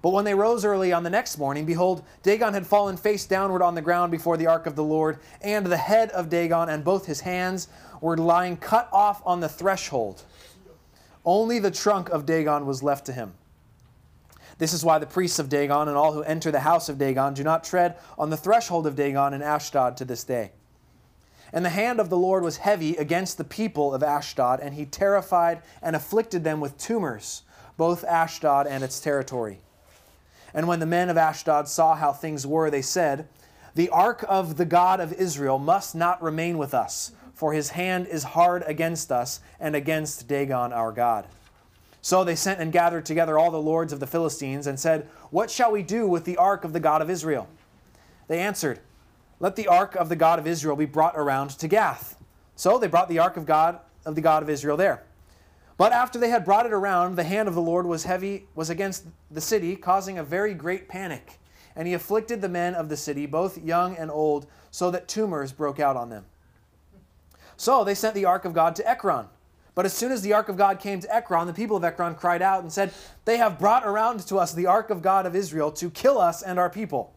[0.00, 3.62] But when they rose early on the next morning, behold, Dagon had fallen face downward
[3.62, 6.84] on the ground before the ark of the Lord, and the head of Dagon and
[6.84, 7.68] both his hands
[8.00, 10.22] were lying cut off on the threshold.
[11.24, 13.34] Only the trunk of Dagon was left to him.
[14.58, 17.34] This is why the priests of Dagon and all who enter the house of Dagon
[17.34, 20.52] do not tread on the threshold of Dagon in Ashdod to this day.
[21.52, 24.84] And the hand of the Lord was heavy against the people of Ashdod, and he
[24.84, 27.42] terrified and afflicted them with tumors,
[27.76, 29.60] both Ashdod and its territory.
[30.54, 33.28] And when the men of Ashdod saw how things were, they said,
[33.74, 38.06] The ark of the God of Israel must not remain with us, for his hand
[38.06, 41.26] is hard against us and against Dagon our God.
[42.00, 45.50] So they sent and gathered together all the lords of the Philistines and said, What
[45.50, 47.48] shall we do with the ark of the God of Israel?
[48.28, 48.80] They answered,
[49.40, 52.16] Let the ark of the God of Israel be brought around to Gath.
[52.56, 55.02] So they brought the ark of God of the God of Israel there.
[55.78, 58.68] But after they had brought it around, the hand of the Lord was heavy was
[58.68, 61.38] against the city, causing a very great panic.
[61.76, 65.52] And he afflicted the men of the city, both young and old, so that tumors
[65.52, 66.26] broke out on them.
[67.56, 69.26] So they sent the ark of God to Ekron.
[69.76, 72.16] But as soon as the ark of God came to Ekron, the people of Ekron
[72.16, 72.92] cried out and said,
[73.24, 76.42] They have brought around to us the ark of God of Israel to kill us
[76.42, 77.14] and our people.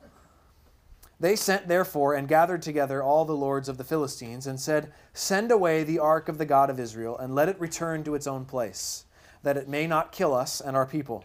[1.22, 5.52] They sent therefore and gathered together all the lords of the Philistines and said, Send
[5.52, 8.44] away the ark of the God of Israel and let it return to its own
[8.44, 9.05] place,
[9.44, 11.23] that it may not kill us and our people.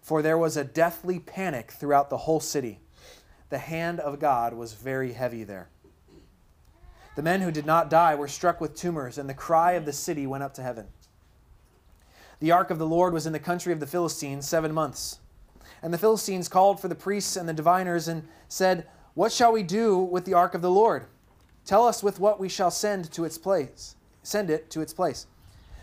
[0.00, 2.78] For there was a deathly panic throughout the whole city.
[3.48, 5.68] The hand of God was very heavy there.
[7.16, 9.92] The men who did not die were struck with tumors, and the cry of the
[9.92, 10.86] city went up to heaven.
[12.38, 15.18] The ark of the Lord was in the country of the Philistines seven months.
[15.82, 19.62] And the Philistines called for the priests and the diviners and said, What shall we
[19.62, 21.06] do with the ark of the Lord?
[21.64, 23.96] Tell us with what we shall send to its place.
[24.22, 25.26] Send it to its place.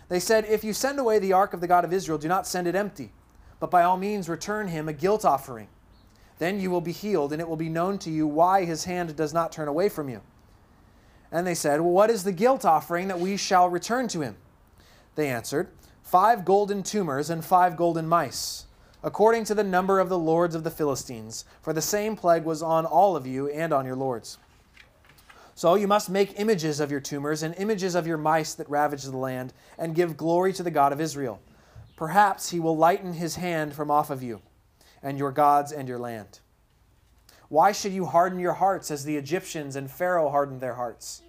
[0.08, 2.48] They said, If you send away the ark of the God of Israel, do not
[2.48, 3.12] send it empty,
[3.60, 5.68] but by all means return him a guilt offering.
[6.40, 9.16] Then you will be healed, and it will be known to you why his hand
[9.16, 10.22] does not turn away from you.
[11.32, 14.38] And they said, Well, what is the guilt offering that we shall return to him?
[15.16, 15.70] They answered,
[16.02, 18.66] Five golden tumors and five golden mice,
[19.04, 22.62] according to the number of the lords of the Philistines, for the same plague was
[22.62, 24.38] on all of you and on your lords.
[25.56, 29.04] So you must make images of your tumors and images of your mice that ravage
[29.04, 31.42] the land, and give glory to the God of Israel.
[31.98, 34.42] Perhaps he will lighten his hand from off of you,
[35.04, 36.40] and your gods and your land.
[37.50, 41.24] Why should you harden your hearts as the Egyptians and Pharaoh hardened their hearts?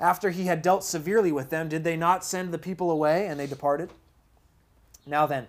[0.00, 3.38] After he had dealt severely with them, did they not send the people away and
[3.38, 3.90] they departed?
[5.06, 5.46] Now then,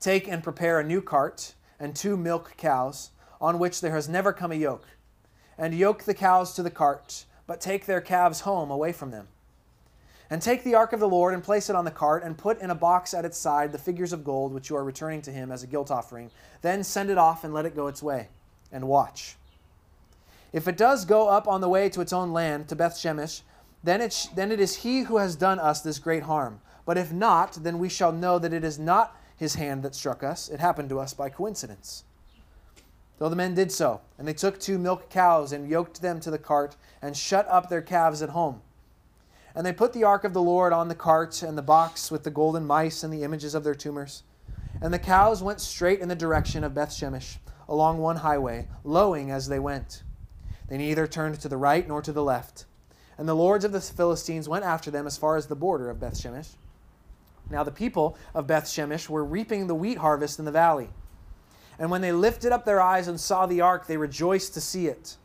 [0.00, 4.32] take and prepare a new cart and two milk cows, on which there has never
[4.32, 4.86] come a yoke,
[5.58, 9.28] and yoke the cows to the cart, but take their calves home away from them.
[10.28, 12.60] And take the ark of the Lord and place it on the cart, and put
[12.60, 15.32] in a box at its side the figures of gold which you are returning to
[15.32, 16.30] him as a guilt offering.
[16.62, 18.28] Then send it off and let it go its way,
[18.72, 19.36] and watch.
[20.52, 23.42] If it does go up on the way to its own land, to Beth Shemesh,
[23.84, 26.60] then it, sh- then it is he who has done us this great harm.
[26.84, 30.22] But if not, then we shall know that it is not his hand that struck
[30.22, 30.48] us.
[30.48, 32.04] It happened to us by coincidence.
[33.18, 36.30] Though the men did so, and they took two milk cows and yoked them to
[36.30, 38.60] the cart, and shut up their calves at home.
[39.54, 42.24] And they put the ark of the Lord on the cart, and the box with
[42.24, 44.22] the golden mice and the images of their tumors.
[44.82, 49.30] And the cows went straight in the direction of Beth Shemesh, along one highway, lowing
[49.30, 50.02] as they went.
[50.68, 52.66] They neither turned to the right nor to the left.
[53.16, 56.00] And the lords of the Philistines went after them as far as the border of
[56.00, 56.56] Beth Shemesh.
[57.50, 60.90] Now the people of Beth Shemesh were reaping the wheat harvest in the valley.
[61.78, 64.86] And when they lifted up their eyes and saw the ark, they rejoiced to see
[64.86, 65.16] it.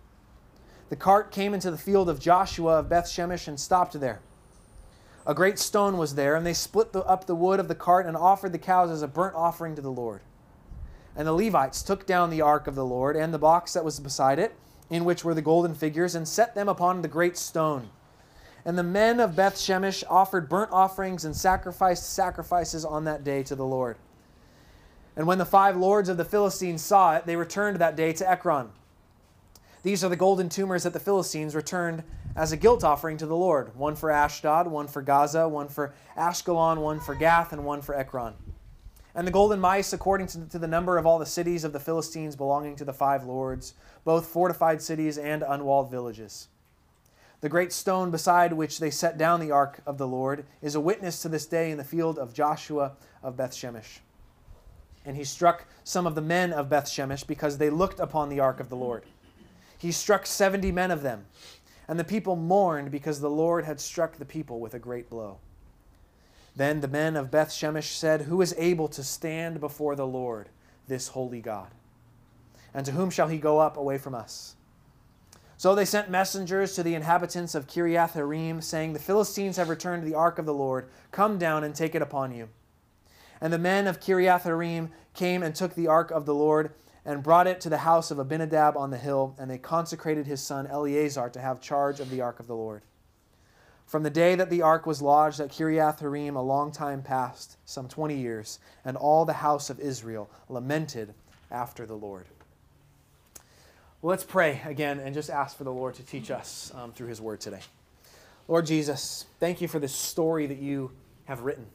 [0.90, 4.20] The cart came into the field of Joshua of Beth Shemesh and stopped there.
[5.26, 8.06] A great stone was there, and they split the, up the wood of the cart
[8.06, 10.22] and offered the cows as a burnt offering to the Lord.
[11.16, 14.00] And the Levites took down the ark of the Lord and the box that was
[14.00, 14.56] beside it
[14.92, 17.90] in which were the golden figures, and set them upon the great stone.
[18.64, 23.44] And the men of Beth Shemesh offered burnt offerings and sacrificed sacrifices on that day
[23.44, 23.98] to the Lord.
[25.16, 28.30] And when the five lords of the Philistines saw it, they returned that day to
[28.30, 28.70] Ekron.
[29.84, 32.04] These are the golden tumors that the Philistines returned
[32.36, 35.94] as a guilt offering to the Lord one for Ashdod, one for Gaza, one for
[36.16, 38.36] Ashkelon, one for Gath, and one for Ekron.
[39.14, 42.36] and the golden mice according to, the number of all the cities of the Philistines
[42.36, 43.74] belonging to the five lords,
[44.06, 46.48] both fortified cities and unwalled villages.
[47.42, 50.80] The great stone beside which they set down the ark of the Lord is a
[50.80, 52.94] witness to this day in the field of Joshua
[53.24, 54.00] of Bethshemesh.
[55.04, 58.60] And he struck some of the men of Bethshemesh because they looked upon the ark
[58.60, 59.04] of the Lord.
[59.80, 61.26] He struck seventy men of them,
[61.88, 65.40] and the people mourned because the Lord had struck the people with a great blow.
[66.56, 70.50] Then the men of Bethshemesh said, Who is able to stand before the Lord,
[70.88, 71.72] this holy God?
[72.74, 74.56] And to whom shall he go up away from us?
[75.62, 80.04] So they sent messengers to the inhabitants of Kiriath Jearim, saying, The Philistines have returned
[80.04, 80.90] the ark of the Lord.
[81.12, 82.50] Come down and take it upon you.
[83.40, 86.74] And the men of Kiriath Jearim came and took the ark of the Lord
[87.06, 90.42] and brought it to the house of Abinadab on the hill, and they consecrated his
[90.42, 92.82] son Eleazar to have charge of the ark of the Lord.
[93.86, 97.58] From the day that the ark was lodged at Kiriath Jearim, a long time passed,
[97.66, 101.14] some twenty years, and all the house of Israel lamented
[101.52, 102.26] after the Lord.
[104.02, 107.08] Well, let's pray again and just ask for the Lord to teach us um, through
[107.08, 107.60] his word today.
[108.48, 110.92] Lord Jesus, thank you for this story that you
[111.26, 111.68] have written.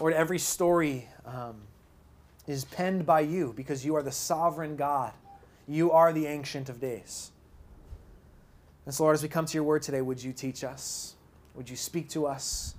[0.00, 1.54] Lord, every story um,
[2.48, 5.12] is penned by you because you are the sovereign God.
[5.68, 7.30] You are the Ancient of Days.
[8.84, 11.14] And so, Lord, as we come to your word today, would you teach us?
[11.54, 12.74] Would you speak to us?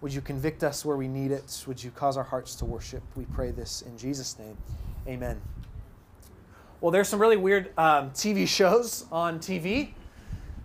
[0.00, 1.64] Would you convict us where we need it?
[1.66, 3.02] Would you cause our hearts to worship?
[3.16, 4.56] We pray this in Jesus' name.
[5.08, 5.40] Amen.
[6.82, 9.92] Well, there's some really weird um, TV shows on TV.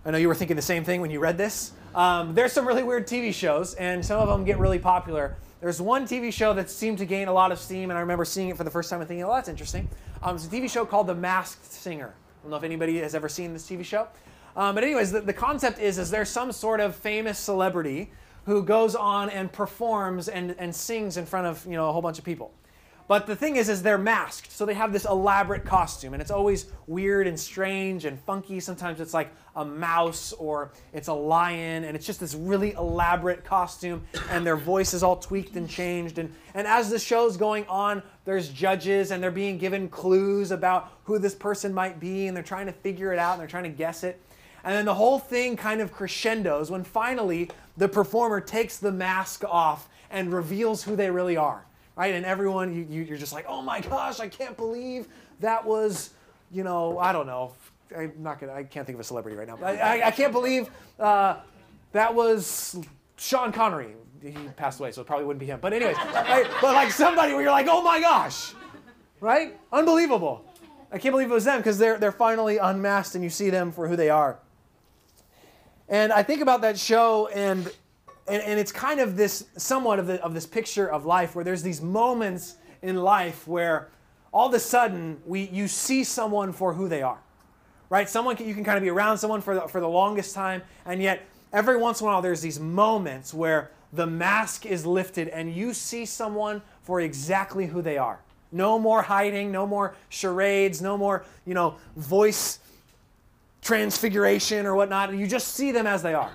[0.04, 1.72] I know you were thinking the same thing when you read this.
[1.94, 5.36] Um, there's some really weird TV shows, and some of them get really popular.
[5.60, 8.26] There's one TV show that seemed to gain a lot of steam, and I remember
[8.26, 9.88] seeing it for the first time and thinking, oh, that's interesting.
[10.22, 12.08] Um, it's a TV show called The Masked Singer.
[12.08, 14.06] I don't know if anybody has ever seen this TV show.
[14.54, 18.10] Um, but anyways, the, the concept is, is there's some sort of famous celebrity
[18.44, 22.02] who goes on and performs and, and sings in front of you know a whole
[22.02, 22.52] bunch of people.
[23.08, 26.30] But the thing is, is they're masked, so they have this elaborate costume, and it's
[26.30, 28.60] always weird and strange and funky.
[28.60, 33.44] Sometimes it's like a mouse or it's a lion, and it's just this really elaborate
[33.44, 36.18] costume, and their voice is all tweaked and changed.
[36.18, 40.92] And, and as the show's going on, there's judges, and they're being given clues about
[41.04, 43.64] who this person might be, and they're trying to figure it out, and they're trying
[43.64, 44.22] to guess it.
[44.64, 49.44] And then the whole thing kind of crescendos when finally the performer takes the mask
[49.44, 51.66] off and reveals who they really are
[51.96, 52.14] right?
[52.14, 55.08] And everyone, you, you, are just like, oh my gosh, I can't believe
[55.40, 56.10] that was,
[56.50, 57.54] you know, I don't know.
[57.96, 59.56] I'm not gonna, I can't think of a celebrity right now.
[59.56, 61.36] But I, I, I can't believe uh,
[61.92, 62.80] that was
[63.16, 63.94] Sean Connery.
[64.22, 65.58] He passed away, so it probably wouldn't be him.
[65.60, 66.46] But anyways, right?
[66.60, 68.54] but like somebody where you're like, oh my gosh,
[69.20, 69.58] right?
[69.72, 70.44] Unbelievable.
[70.92, 73.72] I can't believe it was them because they're, they're finally unmasked and you see them
[73.72, 74.38] for who they are.
[75.88, 77.70] And I think about that show and
[78.28, 81.44] and, and it's kind of this somewhat of, the, of this picture of life where
[81.44, 83.88] there's these moments in life where
[84.32, 87.18] all of a sudden we, you see someone for who they are
[87.92, 88.08] right?
[88.08, 90.62] Someone can, you can kind of be around someone for the, for the longest time
[90.86, 95.28] and yet every once in a while there's these moments where the mask is lifted
[95.28, 98.18] and you see someone for exactly who they are.
[98.50, 102.60] No more hiding no more charades no more you know voice
[103.60, 105.12] transfiguration or whatnot.
[105.14, 106.32] You just see them as they are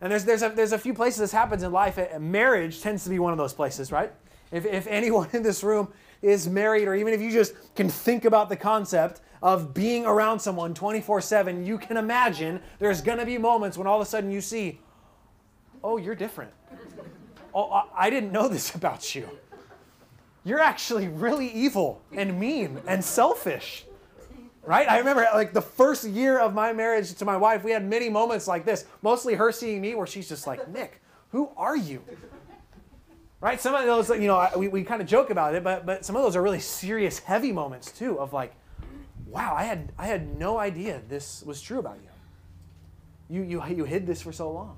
[0.00, 1.98] and there's, there's, a, there's a few places this happens in life.
[2.20, 4.12] Marriage tends to be one of those places, right?
[4.52, 5.92] If, if anyone in this room
[6.22, 10.40] is married, or even if you just can think about the concept of being around
[10.40, 14.10] someone 24 7, you can imagine there's going to be moments when all of a
[14.10, 14.80] sudden you see,
[15.82, 16.52] oh, you're different.
[17.54, 19.28] Oh, I didn't know this about you.
[20.44, 23.84] You're actually really evil and mean and selfish
[24.68, 24.86] right?
[24.86, 28.10] I remember like the first year of my marriage to my wife, we had many
[28.10, 28.84] moments like this.
[29.00, 32.02] Mostly her seeing me where she's just like, Nick, who are you?
[33.40, 33.58] Right?
[33.58, 36.16] Some of those, you know, we, we kind of joke about it, but but some
[36.16, 38.52] of those are really serious, heavy moments too of like,
[39.26, 43.38] wow, I had I had no idea this was true about you.
[43.38, 44.76] You you you hid this for so long.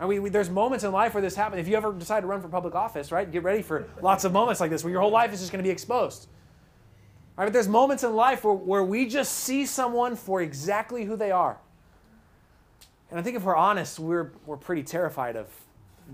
[0.00, 1.60] I mean, we, there's moments in life where this happens.
[1.60, 4.32] If you ever decide to run for public office, right, get ready for lots of
[4.32, 6.26] moments like this where your whole life is just going to be exposed.
[7.36, 11.30] But there's moments in life where, where we just see someone for exactly who they
[11.30, 11.58] are.
[13.10, 15.48] And I think if we're honest, we're, we're pretty terrified of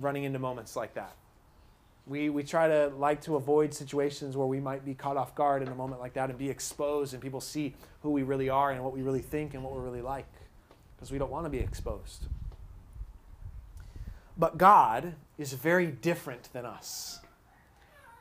[0.00, 1.12] running into moments like that.
[2.06, 5.62] We, we try to like to avoid situations where we might be caught off guard
[5.62, 8.70] in a moment like that and be exposed and people see who we really are
[8.70, 10.26] and what we really think and what we're really like
[10.96, 12.26] because we don't want to be exposed.
[14.38, 17.20] But God is very different than us.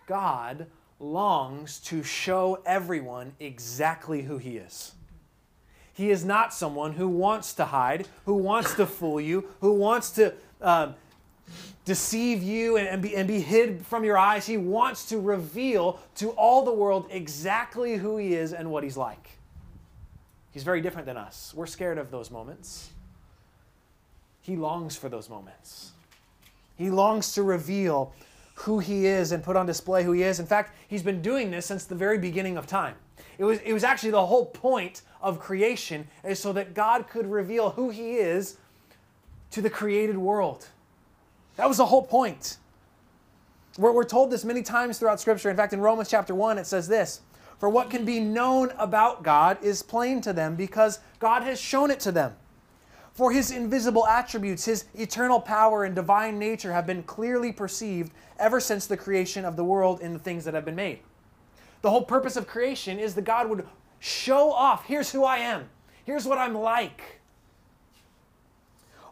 [0.08, 0.68] God
[1.00, 4.94] longs to show everyone exactly who he is.
[5.94, 10.12] He is not someone who wants to hide, who wants to fool you, who wants
[10.12, 10.96] to um,
[11.86, 14.46] deceive you and, and, be, and be hid from your eyes.
[14.46, 18.98] He wants to reveal to all the world exactly who He is and what He's
[18.98, 19.30] like.
[20.52, 21.54] He's very different than us.
[21.56, 22.90] We're scared of those moments.
[24.42, 25.92] He longs for those moments.
[26.76, 28.14] He longs to reveal
[28.56, 30.40] who He is and put on display who He is.
[30.40, 32.96] In fact, He's been doing this since the very beginning of time.
[33.38, 37.28] It was, it was actually the whole point of creation, is so that God could
[37.28, 38.58] reveal who He is
[39.52, 40.68] to the created world.
[41.58, 42.58] That was the whole point.
[43.78, 45.50] We're, we're told this many times throughout Scripture.
[45.50, 47.22] In fact, in Romans chapter 1, it says this
[47.58, 51.92] For what can be known about God is plain to them because God has shown
[51.92, 52.36] it to them.
[53.16, 58.60] For his invisible attributes, his eternal power and divine nature have been clearly perceived ever
[58.60, 61.00] since the creation of the world in the things that have been made.
[61.82, 63.66] The whole purpose of creation is that God would
[64.00, 65.70] show off here's who I am,
[66.04, 67.22] here's what I'm like.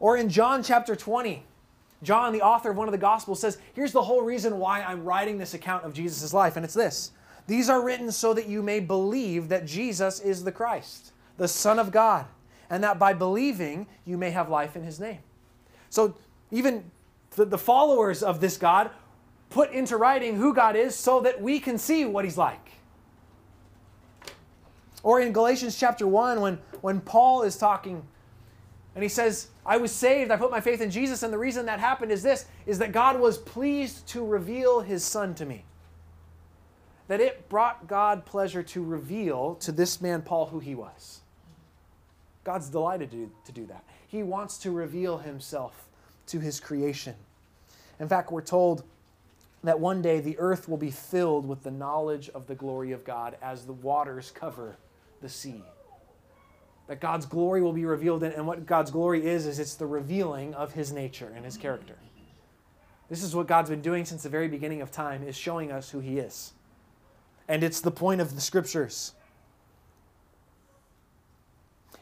[0.01, 1.45] Or in John chapter 20,
[2.03, 5.05] John, the author of one of the Gospels, says, Here's the whole reason why I'm
[5.05, 7.12] writing this account of Jesus' life, and it's this
[7.48, 11.79] These are written so that you may believe that Jesus is the Christ, the Son
[11.79, 12.25] of God,
[12.70, 15.20] and that by believing you may have life in his name.
[15.89, 16.15] So,
[16.51, 16.84] even
[17.32, 18.91] the, the followers of this God
[19.50, 22.72] put into writing who God is so that we can see what he's like.
[25.03, 28.03] Or in Galatians chapter 1, when, when Paul is talking
[28.96, 31.65] and he says, I was saved, I put my faith in Jesus, and the reason
[31.65, 35.65] that happened is this is that God was pleased to reveal his son to me.
[37.08, 41.22] That it brought God pleasure to reveal to this man Paul who he was.
[42.43, 43.83] God's delighted to do, to do that.
[44.07, 45.88] He wants to reveal himself
[46.27, 47.15] to his creation.
[48.00, 48.83] In fact, we're told
[49.63, 53.05] that one day the earth will be filled with the knowledge of the glory of
[53.05, 54.75] God as the waters cover
[55.21, 55.63] the sea
[56.88, 58.31] that God's glory will be revealed in.
[58.33, 61.95] And what God's glory is, is it's the revealing of his nature and his character.
[63.09, 65.89] This is what God's been doing since the very beginning of time, is showing us
[65.91, 66.53] who he is.
[67.47, 69.13] And it's the point of the scriptures.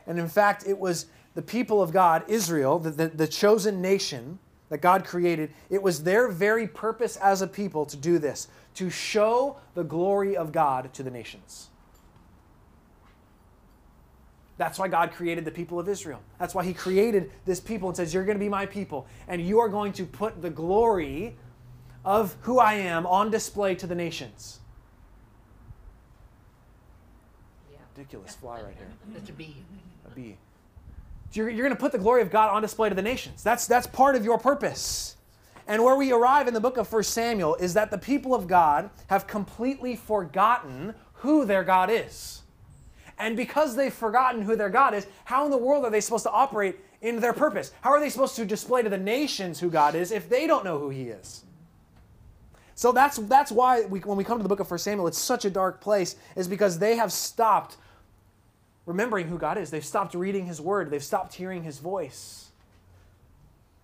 [0.08, 4.40] And in fact, it was the people of God, Israel, the, the, the chosen nation
[4.70, 8.90] that God created, it was their very purpose as a people to do this, to
[8.90, 11.68] show the glory of God to the nations.
[14.58, 16.22] That's why God created the people of Israel.
[16.40, 19.42] That's why He created this people and says, You're going to be my people, and
[19.42, 21.36] you are going to put the glory
[22.06, 24.60] of who I am on display to the nations.
[27.72, 27.80] Yeah.
[27.98, 28.88] Ridiculous fly right here.
[29.18, 29.58] It's a bee.
[30.12, 30.38] A bee.
[31.34, 33.44] You're, you're going to put the glory of God on display to the nations.
[33.44, 35.16] That's, that's part of your purpose.
[35.68, 38.48] And where we arrive in the book of 1 Samuel is that the people of
[38.48, 42.42] God have completely forgotten who their God is.
[43.18, 46.24] And because they've forgotten who their God is, how in the world are they supposed
[46.24, 47.72] to operate in their purpose?
[47.82, 50.66] How are they supposed to display to the nations who God is if they don't
[50.66, 51.46] know who He is?
[52.76, 55.20] So that's, that's why we, when we come to the book of 1 Samuel, it's
[55.20, 57.78] such a dark place, is because they have stopped
[58.92, 59.72] remembering who God is.
[59.72, 62.52] They've stopped reading His Word, they've stopped hearing His voice.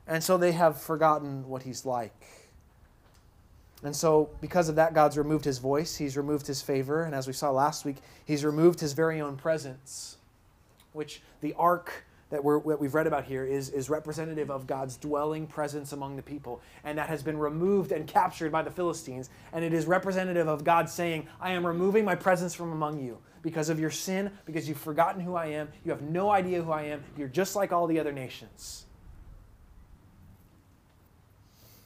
[0.05, 2.13] And so they have forgotten what He's like.
[3.83, 7.27] And so, because of that, God's removed his voice, he's removed his favor, and as
[7.27, 10.17] we saw last week, he's removed his very own presence,
[10.93, 14.97] which the ark that, we that we've read about here is, is representative of God's
[14.97, 19.29] dwelling presence among the people, and that has been removed and captured by the Philistines.
[19.53, 23.19] And it is representative of God saying, I am removing my presence from among you
[23.41, 26.71] because of your sin, because you've forgotten who I am, you have no idea who
[26.71, 28.85] I am, you're just like all the other nations.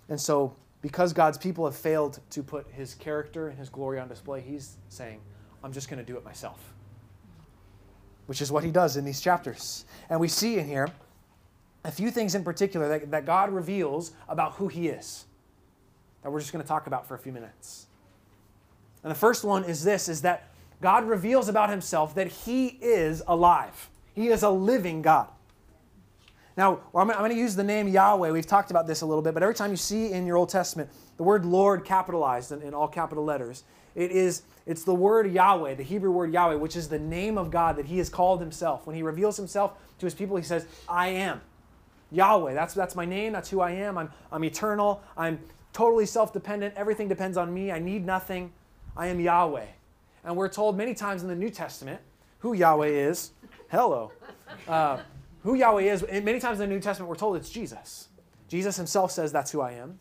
[0.10, 4.08] And so, because God's people have failed to put his character and his glory on
[4.08, 5.22] display, he's saying,
[5.63, 6.74] I'm just going to do it myself.
[8.25, 9.86] Which is what he does in these chapters.
[10.10, 10.89] And we see in here
[11.84, 15.25] a few things in particular that, that God reveals about who he is
[16.22, 17.88] that we're just going to talk about for a few minutes.
[19.03, 20.50] And the first one is this is that
[20.82, 23.90] God reveals about himself that he is alive.
[24.14, 25.28] He is a living God.
[26.58, 28.30] Now, I'm going to use the name Yahweh.
[28.32, 30.50] We've talked about this a little bit, but every time you see in your Old
[30.50, 33.64] Testament the word Lord capitalized in, in all capital letters,
[33.96, 37.52] it is it's the word Yahweh, the Hebrew word Yahweh, which is the name of
[37.52, 38.86] God that He has called Himself.
[38.86, 41.42] When He reveals Himself to His people, He says, "I am
[42.12, 43.34] Yahweh." That's that's my name.
[43.34, 43.98] That's who I am.
[43.98, 45.02] I'm I'm eternal.
[45.18, 45.40] I'm
[45.74, 46.76] totally self-dependent.
[46.76, 47.72] Everything depends on me.
[47.72, 48.52] I need nothing.
[48.96, 49.66] I am Yahweh.
[50.24, 52.00] And we're told many times in the New Testament
[52.40, 53.32] who Yahweh is.
[53.70, 54.12] Hello.
[54.68, 55.00] Uh,
[55.44, 58.10] who Yahweh is, many times in the New Testament, we're told it's Jesus.
[58.48, 60.00] Jesus himself says, That's who I am.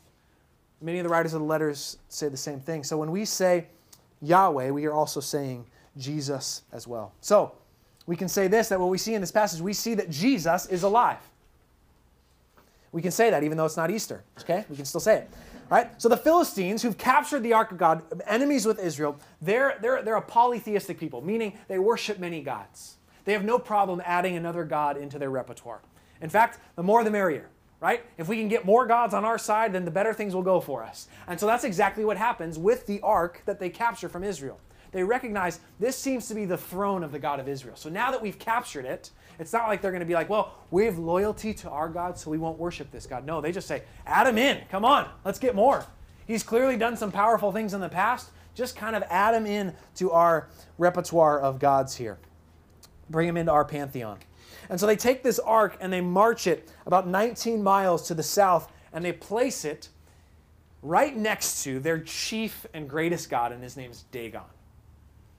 [0.83, 2.85] Many of the writers of the letters say the same thing.
[2.85, 3.67] So when we say
[4.23, 7.12] Yahweh, we are also saying Jesus as well.
[7.21, 7.53] So
[8.07, 10.67] we can say this that what we see in this passage, we see that Jesus
[10.67, 11.19] is alive.
[12.93, 14.65] We can say that even though it's not Easter, okay?
[14.69, 15.31] We can still say it.
[15.71, 16.03] Right?
[16.03, 20.17] So the Philistines who've captured the ark of God, enemies with Israel, they're, they're, they're
[20.17, 22.97] a polytheistic people, meaning they worship many gods.
[23.25, 25.81] They have no problem adding another god into their repertoire.
[26.21, 27.49] In fact, the more the merrier,
[27.79, 28.05] right?
[28.19, 30.61] If we can get more gods on our side, then the better things will go
[30.61, 31.07] for us.
[31.29, 34.59] And so that's exactly what happens with the ark that they capture from Israel.
[34.91, 37.77] They recognize this seems to be the throne of the God of Israel.
[37.77, 39.11] So now that we've captured it,
[39.41, 42.19] it's not like they're going to be like, well, we have loyalty to our God,
[42.19, 43.25] so we won't worship this God.
[43.25, 44.61] No, they just say, add him in.
[44.71, 45.87] Come on, let's get more.
[46.27, 48.31] He's clearly done some powerful things in the past.
[48.55, 52.19] Just kind of add him in to our repertoire of gods here.
[53.09, 54.19] Bring him into our pantheon.
[54.69, 58.23] And so they take this ark and they march it about 19 miles to the
[58.23, 59.89] south and they place it
[60.83, 64.43] right next to their chief and greatest god, and his name's Dagon.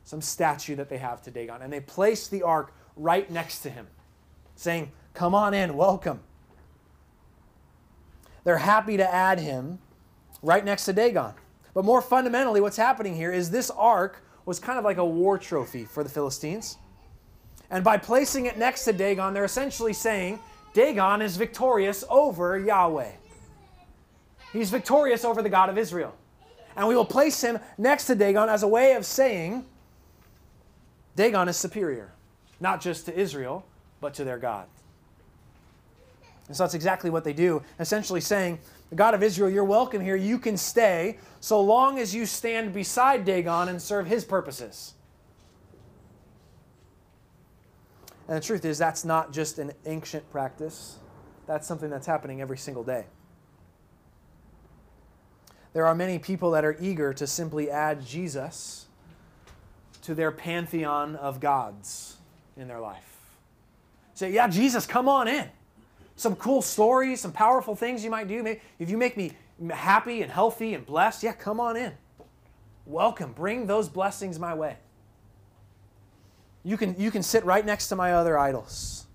[0.03, 1.61] Some statue that they have to Dagon.
[1.61, 3.87] And they place the ark right next to him,
[4.55, 6.21] saying, Come on in, welcome.
[8.43, 9.79] They're happy to add him
[10.41, 11.33] right next to Dagon.
[11.73, 15.37] But more fundamentally, what's happening here is this ark was kind of like a war
[15.37, 16.77] trophy for the Philistines.
[17.69, 20.39] And by placing it next to Dagon, they're essentially saying
[20.73, 23.11] Dagon is victorious over Yahweh.
[24.51, 26.13] He's victorious over the God of Israel.
[26.75, 29.65] And we will place him next to Dagon as a way of saying
[31.15, 32.13] Dagon is superior
[32.61, 33.65] not just to Israel,
[33.99, 34.67] but to their God.
[36.47, 40.01] And so that's exactly what they do, essentially saying, The God of Israel, you're welcome
[40.01, 40.15] here.
[40.15, 44.93] You can stay so long as you stand beside Dagon and serve his purposes.
[48.27, 50.99] And the truth is, that's not just an ancient practice,
[51.47, 53.05] that's something that's happening every single day.
[55.73, 58.87] There are many people that are eager to simply add Jesus
[60.03, 62.17] to their pantheon of gods
[62.61, 63.11] in their life.
[64.13, 65.49] Say, yeah, Jesus, come on in.
[66.15, 68.43] Some cool stories, some powerful things you might do.
[68.43, 69.31] Maybe if you make me
[69.71, 71.93] happy and healthy and blessed, yeah, come on in.
[72.85, 73.33] Welcome.
[73.33, 74.77] Bring those blessings my way.
[76.63, 79.05] You can, you can sit right next to my other idols.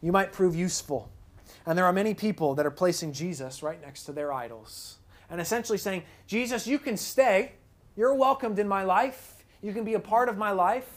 [0.00, 1.08] You might prove useful.
[1.64, 4.98] And there are many people that are placing Jesus right next to their idols
[5.30, 7.52] and essentially saying, Jesus, you can stay.
[7.96, 9.44] You're welcomed in my life.
[9.62, 10.88] You can be a part of my life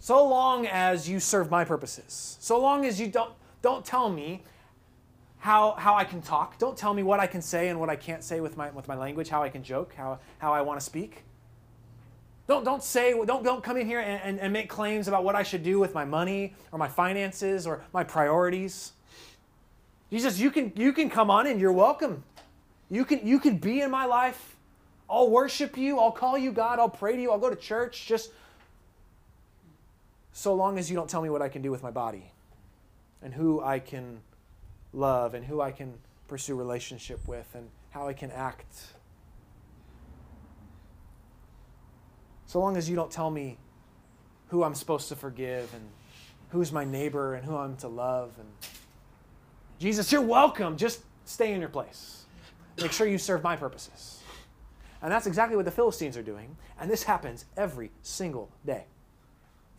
[0.00, 3.32] so long as you serve my purposes, so long as you don't,
[3.62, 4.42] don't tell me
[5.38, 7.96] how, how I can talk, don't tell me what I can say and what I
[7.96, 10.80] can't say with my, with my language, how I can joke, how, how I want
[10.80, 11.24] to speak.
[12.46, 15.36] Don't, don't say, don't, don't come in here and, and, and make claims about what
[15.36, 18.92] I should do with my money or my finances or my priorities.
[20.10, 22.24] Jesus, you can, you can come on in, you're welcome.
[22.90, 24.56] You can, you can be in my life.
[25.08, 25.98] I'll worship you.
[25.98, 26.78] I'll call you God.
[26.78, 27.30] I'll pray to you.
[27.30, 28.06] I'll go to church.
[28.06, 28.30] Just
[30.32, 32.32] so long as you don't tell me what I can do with my body
[33.22, 34.20] and who I can
[34.92, 35.94] love and who I can
[36.28, 38.74] pursue relationship with and how I can act.
[42.46, 43.58] So long as you don't tell me
[44.48, 45.88] who I'm supposed to forgive and
[46.50, 48.48] who's my neighbor and who I'm to love and
[49.78, 50.76] Jesus, you're welcome.
[50.76, 52.24] Just stay in your place.
[52.80, 54.20] Make sure you serve my purposes.
[55.00, 56.56] And that's exactly what the Philistines are doing.
[56.78, 58.84] And this happens every single day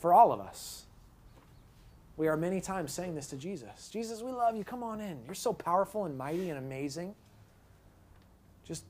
[0.02, 0.86] for all of us.
[2.18, 4.64] We are many times saying this to Jesus Jesus, we love you.
[4.64, 5.20] Come on in.
[5.26, 7.16] You're so powerful and mighty and amazing.
[8.66, 8.84] Just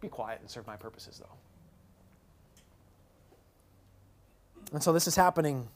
[0.00, 1.36] be quiet and serve my purposes, though.
[4.72, 5.68] And so this is happening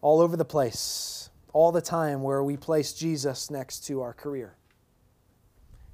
[0.00, 4.54] all over the place, all the time, where we place Jesus next to our career.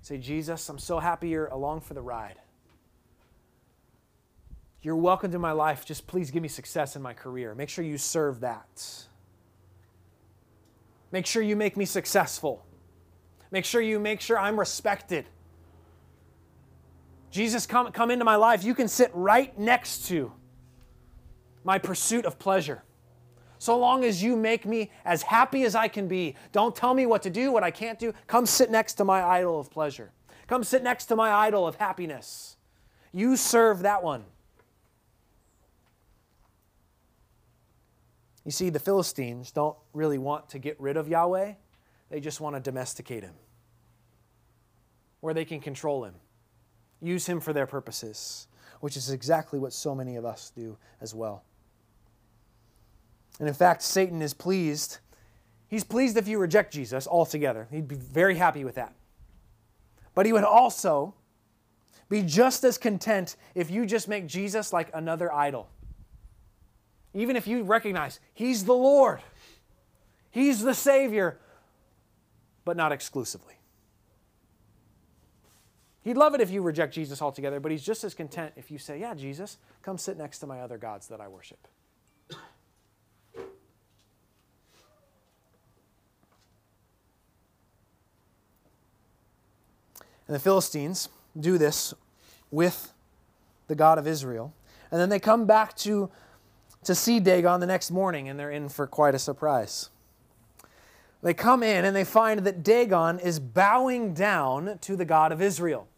[0.02, 2.36] Say, Jesus, I'm so happy you're along for the ride.
[4.84, 5.86] You're welcome to my life.
[5.86, 7.54] Just please give me success in my career.
[7.54, 9.06] Make sure you serve that.
[11.10, 12.66] Make sure you make me successful.
[13.50, 15.24] Make sure you make sure I'm respected.
[17.30, 18.62] Jesus, come, come into my life.
[18.62, 20.30] You can sit right next to
[21.64, 22.82] my pursuit of pleasure.
[23.58, 27.06] So long as you make me as happy as I can be, don't tell me
[27.06, 28.12] what to do, what I can't do.
[28.26, 30.12] Come sit next to my idol of pleasure.
[30.46, 32.58] Come sit next to my idol of happiness.
[33.12, 34.24] You serve that one.
[38.44, 41.54] You see, the Philistines don't really want to get rid of Yahweh,
[42.11, 43.35] they just want to domesticate him,
[45.20, 46.14] where they can control him,
[47.00, 48.46] use him for their purposes,
[48.80, 51.42] which is exactly what so many of us do as well.
[53.40, 54.98] And in fact, Satan is pleased.
[55.68, 57.66] He's pleased if you reject Jesus altogether.
[57.70, 58.94] He'd be very happy with that.
[60.14, 61.14] But he would also
[62.09, 65.68] be just as content if you just make Jesus like another idol.
[67.14, 69.20] Even if you recognize He's the Lord,
[70.31, 71.38] He's the Savior,
[72.64, 73.55] but not exclusively.
[76.03, 78.77] He'd love it if you reject Jesus altogether, but he's just as content if you
[78.77, 81.66] say, Yeah, Jesus, come sit next to my other gods that I worship.
[90.27, 91.92] And the Philistines do this
[92.50, 92.92] with
[93.66, 94.55] the God of Israel.
[94.90, 96.11] And then they come back to,
[96.84, 99.90] to see Dagon the next morning, and they're in for quite a surprise.
[101.22, 105.40] They come in and they find that Dagon is bowing down to the God of
[105.40, 105.88] Israel.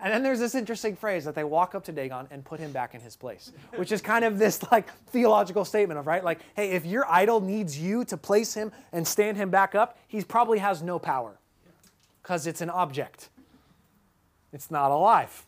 [0.00, 2.72] And then there's this interesting phrase that they walk up to Dagon and put him
[2.72, 6.24] back in his place, which is kind of this like theological statement of, right?
[6.24, 9.98] Like, hey, if your idol needs you to place him and stand him back up,
[10.08, 11.38] he probably has no power
[12.22, 13.28] because it's an object.
[14.52, 15.46] It's not alive.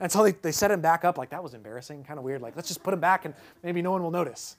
[0.00, 2.40] And so they, they set him back up, like that was embarrassing, kind of weird.
[2.40, 4.56] Like, let's just put him back and maybe no one will notice.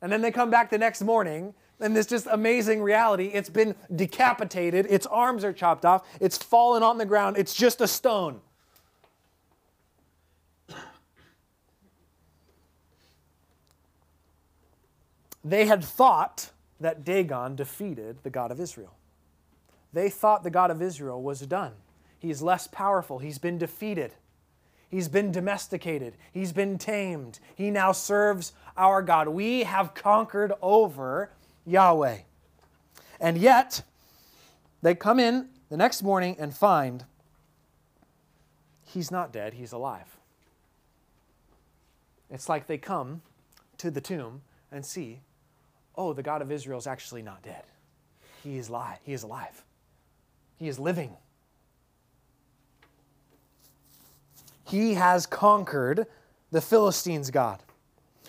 [0.00, 3.74] And then they come back the next morning, and this just amazing reality it's been
[3.94, 8.40] decapitated, its arms are chopped off, it's fallen on the ground, it's just a stone.
[15.44, 18.94] They had thought that Dagon defeated the God of Israel.
[19.92, 21.72] They thought the God of Israel was done.
[22.18, 23.20] He's less powerful.
[23.20, 24.12] He's been defeated.
[24.96, 26.14] He's been domesticated.
[26.32, 27.38] He's been tamed.
[27.54, 29.28] He now serves our God.
[29.28, 31.28] We have conquered over
[31.66, 32.20] Yahweh.
[33.20, 33.82] And yet,
[34.80, 37.04] they come in the next morning and find
[38.84, 40.16] he's not dead, he's alive.
[42.30, 43.20] It's like they come
[43.76, 44.40] to the tomb
[44.72, 45.20] and see,
[45.94, 47.64] oh, the God of Israel is actually not dead.
[48.42, 48.96] He is alive.
[49.02, 49.62] He is alive.
[50.58, 51.18] He is living.
[54.66, 56.06] He has conquered
[56.50, 57.62] the Philistines' God.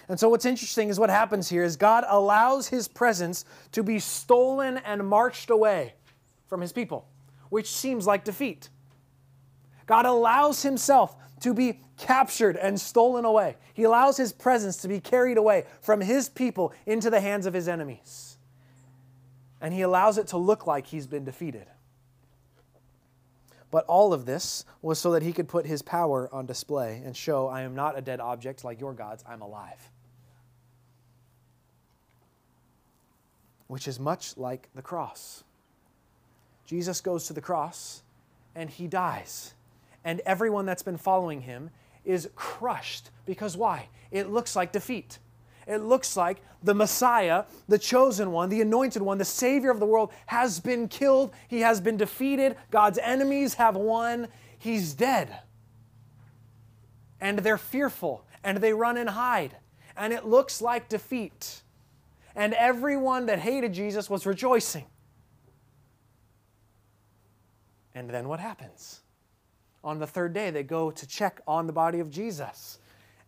[0.08, 4.00] And so, what's interesting is what happens here is God allows his presence to be
[4.00, 5.96] stolen and marched away
[6.48, 7.08] from his people,
[7.50, 8.70] which seems like defeat.
[9.86, 13.58] God allows himself to be captured and stolen away.
[13.74, 17.54] He allows his presence to be carried away from his people into the hands of
[17.54, 18.38] his enemies.
[19.60, 21.68] And he allows it to look like he's been defeated.
[23.70, 27.16] But all of this was so that he could put his power on display and
[27.16, 29.92] show, I am not a dead object like your gods, I'm alive.
[33.68, 35.44] Which is much like the cross.
[36.66, 38.04] Jesus goes to the cross
[38.56, 39.54] and he dies.
[40.06, 41.70] And everyone that's been following him
[42.06, 43.10] is crushed.
[43.26, 43.90] Because why?
[44.12, 45.20] It looks like defeat
[45.68, 49.86] it looks like the Messiah, the chosen one, the anointed one, the Savior of the
[49.86, 51.34] world, has been killed.
[51.48, 52.56] He has been defeated.
[52.72, 54.30] God's enemies have won.
[54.58, 55.40] He's dead.
[57.20, 59.58] And they're fearful and they run and hide.
[59.96, 61.62] And it looks like defeat.
[62.36, 64.86] And everyone that hated Jesus was rejoicing.
[67.94, 69.02] And then what happens?
[69.84, 72.80] On the third day, they go to check on the body of Jesus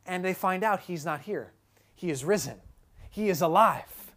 [0.05, 1.51] and they find out he's not here.
[1.99, 2.55] He is risen.
[3.09, 4.13] He is alive.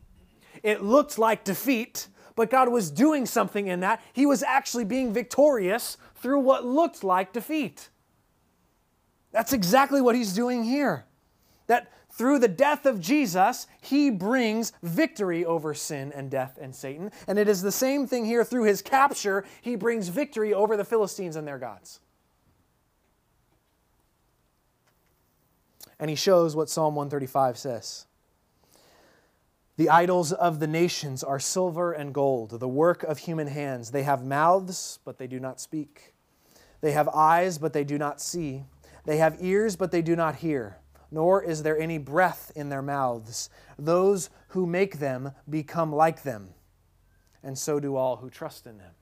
[0.62, 4.01] It looked like defeat, but God was doing something in that.
[4.12, 7.88] He was actually being victorious through what looked like defeat.
[9.33, 11.07] That's exactly what he's doing here.
[11.66, 17.11] That through the death of Jesus, he brings victory over sin and death and Satan.
[17.27, 20.85] And it is the same thing here through his capture, he brings victory over the
[20.85, 21.99] Philistines and their gods.
[26.03, 28.07] And he shows what Psalm 135 says.
[29.77, 33.93] The idols of the nations are silver and gold, the work of human hands.
[33.93, 36.12] They have mouths, but they do not speak.
[36.81, 38.65] They have eyes, but they do not see.
[39.05, 40.79] They have ears, but they do not hear.
[41.12, 43.49] Nor is there any breath in their mouths.
[43.79, 46.49] Those who make them become like them,
[47.45, 48.95] and so do all who trust in them.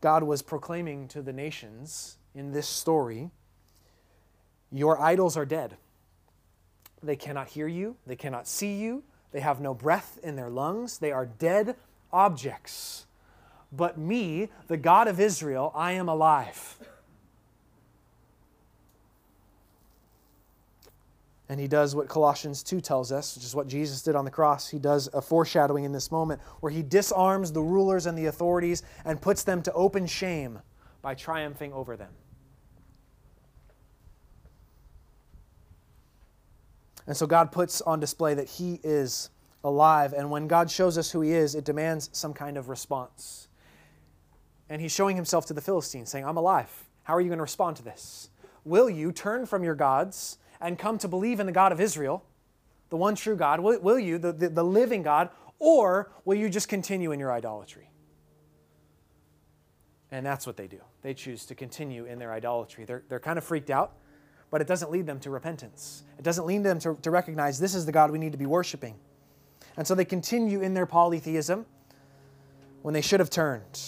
[0.00, 3.30] God was proclaiming to the nations in this story
[4.74, 5.76] your idols are dead.
[7.02, 10.98] They cannot hear you, they cannot see you, they have no breath in their lungs,
[10.98, 11.76] they are dead
[12.12, 13.06] objects.
[13.70, 16.76] But me, the God of Israel, I am alive.
[21.48, 24.30] And he does what Colossians 2 tells us, which is what Jesus did on the
[24.30, 24.68] cross.
[24.68, 28.82] He does a foreshadowing in this moment where he disarms the rulers and the authorities
[29.04, 30.60] and puts them to open shame
[31.02, 32.10] by triumphing over them.
[37.06, 39.30] And so God puts on display that He is
[39.62, 40.12] alive.
[40.12, 43.48] And when God shows us who He is, it demands some kind of response.
[44.68, 46.70] And He's showing Himself to the Philistines, saying, I'm alive.
[47.02, 48.30] How are you going to respond to this?
[48.64, 52.24] Will you turn from your gods and come to believe in the God of Israel,
[52.88, 53.60] the one true God?
[53.60, 57.32] Will, will you, the, the, the living God, Or will you just continue in your
[57.32, 57.90] idolatry?
[60.10, 60.80] And that's what they do.
[61.02, 62.84] They choose to continue in their idolatry.
[62.84, 63.96] They're, they're kind of freaked out,
[64.54, 66.04] but it doesn't lead them to repentance.
[66.16, 68.46] It doesn't lead them to, to recognize this is the God we need to be
[68.46, 68.94] worshiping.
[69.76, 71.66] And so they continue in their polytheism
[72.82, 73.80] when they should have turned.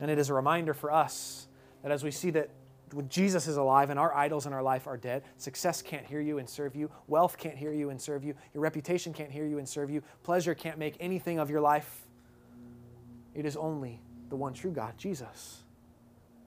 [0.00, 1.48] And it is a reminder for us
[1.82, 2.48] that as we see that
[2.94, 6.22] when Jesus is alive and our idols in our life are dead, success can't hear
[6.22, 9.44] you and serve you, wealth can't hear you and serve you, your reputation can't hear
[9.44, 12.06] you and serve you, pleasure can't make anything of your life.
[13.34, 15.58] It is only the one true God, Jesus.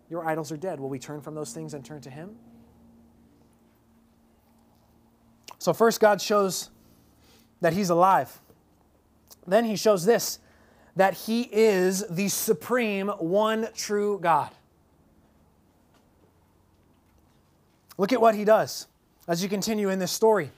[0.09, 0.79] Your idols are dead.
[0.79, 2.35] Will we turn from those things and turn to Him?
[5.63, 6.69] So, first, God shows
[7.62, 8.38] that He's alive.
[9.47, 10.39] Then He shows this
[10.97, 14.49] that He is the supreme, one true God.
[17.97, 18.88] Look at what he does
[19.26, 20.52] as you continue in this story.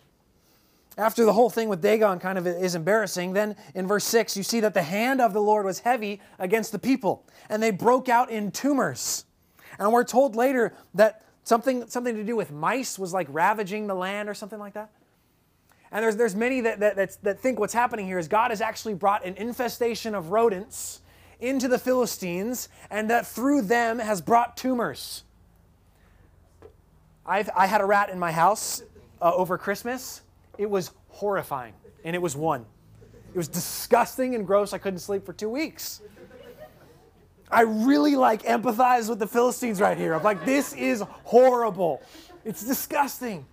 [0.98, 4.42] After the whole thing with Dagon kind of is embarrassing, then in verse 6, you
[4.42, 8.10] see that the hand of the Lord was heavy against the people, and they broke
[8.10, 9.26] out in tumors.
[9.78, 13.96] And we're told later that something, something to do with mice was like ravaging the
[13.96, 14.90] land or something like that.
[15.92, 18.96] And there's, there's many that, that, that think what's happening here is God has actually
[18.96, 21.00] brought an infestation of rodents
[21.40, 25.24] into the Philistines, and that through them has brought tumors.
[27.26, 28.82] I've, I had a rat in my house
[29.22, 30.22] uh, over Christmas.
[30.58, 32.66] It was horrifying, and it was one.
[33.34, 34.72] It was disgusting and gross.
[34.72, 36.02] I couldn't sleep for two weeks.
[37.56, 40.14] I really like empathize with the Philistines right here.
[40.14, 42.02] I'm like, this is horrible.
[42.44, 43.46] It's disgusting.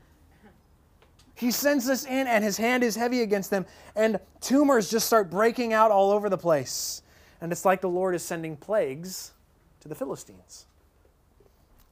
[1.36, 5.30] He sends us in, and his hand is heavy against them, and tumors just start
[5.30, 7.02] breaking out all over the place.
[7.40, 9.34] And it's like the Lord is sending plagues
[9.82, 10.66] to the Philistines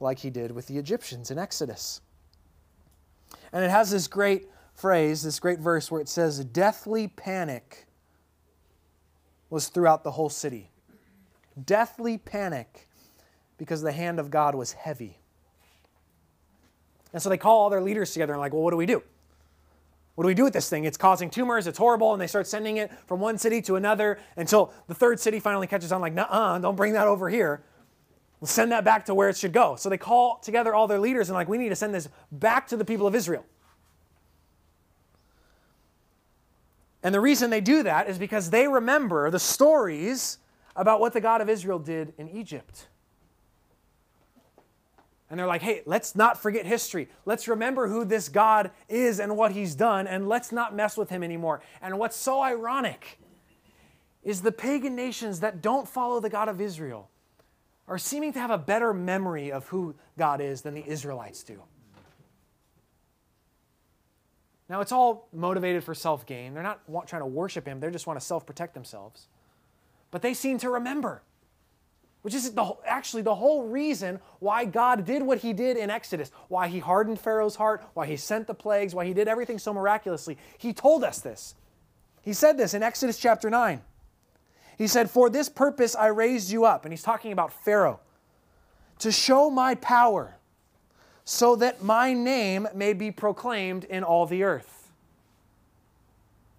[0.01, 2.01] like he did with the Egyptians in Exodus.
[3.53, 7.87] And it has this great phrase, this great verse where it says, Deathly panic
[9.49, 10.71] was throughout the whole city.
[11.65, 12.87] Deathly panic
[13.57, 15.17] because the hand of God was heavy.
[17.13, 19.03] And so they call all their leaders together and, like, well, what do we do?
[20.15, 20.85] What do we do with this thing?
[20.85, 24.19] It's causing tumors, it's horrible, and they start sending it from one city to another
[24.35, 27.63] until the third city finally catches on, like, nah, don't bring that over here.
[28.39, 29.75] We'll send that back to where it should go.
[29.75, 32.67] So they call together all their leaders and like, we need to send this back
[32.69, 33.45] to the people of Israel.
[37.03, 40.39] And the reason they do that is because they remember the stories
[40.75, 42.87] about what the God of Israel did in Egypt.
[45.29, 47.07] And they're like, hey, let's not forget history.
[47.25, 51.09] Let's remember who this God is and what he's done, and let's not mess with
[51.09, 51.61] him anymore.
[51.81, 53.17] And what's so ironic
[54.23, 57.09] is the pagan nations that don't follow the God of Israel
[57.87, 61.61] are seeming to have a better memory of who God is than the Israelites do.
[64.69, 66.53] Now, it's all motivated for self gain.
[66.53, 69.27] They're not trying to worship Him, they just want to self protect themselves.
[70.11, 71.23] But they seem to remember,
[72.21, 76.31] which is the, actually the whole reason why God did what He did in Exodus,
[76.49, 79.73] why He hardened Pharaoh's heart, why He sent the plagues, why He did everything so
[79.73, 80.37] miraculously.
[80.57, 81.55] He told us this.
[82.21, 83.81] He said this in Exodus chapter 9.
[84.77, 86.85] He said, For this purpose I raised you up.
[86.85, 87.99] And he's talking about Pharaoh.
[88.99, 90.37] To show my power,
[91.23, 94.91] so that my name may be proclaimed in all the earth.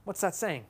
[0.05, 0.65] What's that saying?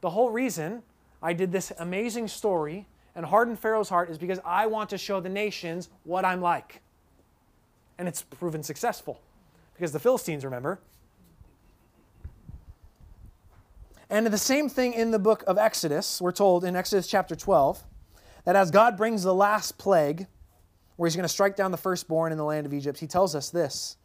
[0.00, 0.82] The whole reason
[1.22, 5.20] I did this amazing story and hardened Pharaoh's heart is because I want to show
[5.20, 6.80] the nations what I'm like.
[7.98, 9.20] And it's proven successful.
[9.74, 10.80] Because the Philistines, remember,
[14.10, 17.84] And the same thing in the book of Exodus, we're told in Exodus chapter 12,
[18.44, 20.26] that as God brings the last plague,
[20.96, 23.34] where he's going to strike down the firstborn in the land of Egypt, he tells
[23.34, 23.96] us this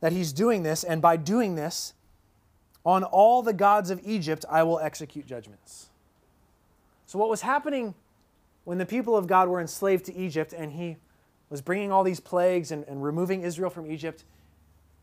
[0.00, 1.92] that he's doing this, and by doing this,
[2.86, 5.89] on all the gods of Egypt I will execute judgments.
[7.10, 7.96] So, what was happening
[8.62, 10.96] when the people of God were enslaved to Egypt and he
[11.48, 14.22] was bringing all these plagues and, and removing Israel from Egypt?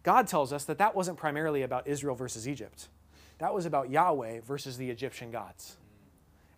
[0.04, 2.88] God tells us that that wasn't primarily about Israel versus Egypt.
[3.40, 5.76] That was about Yahweh versus the Egyptian gods.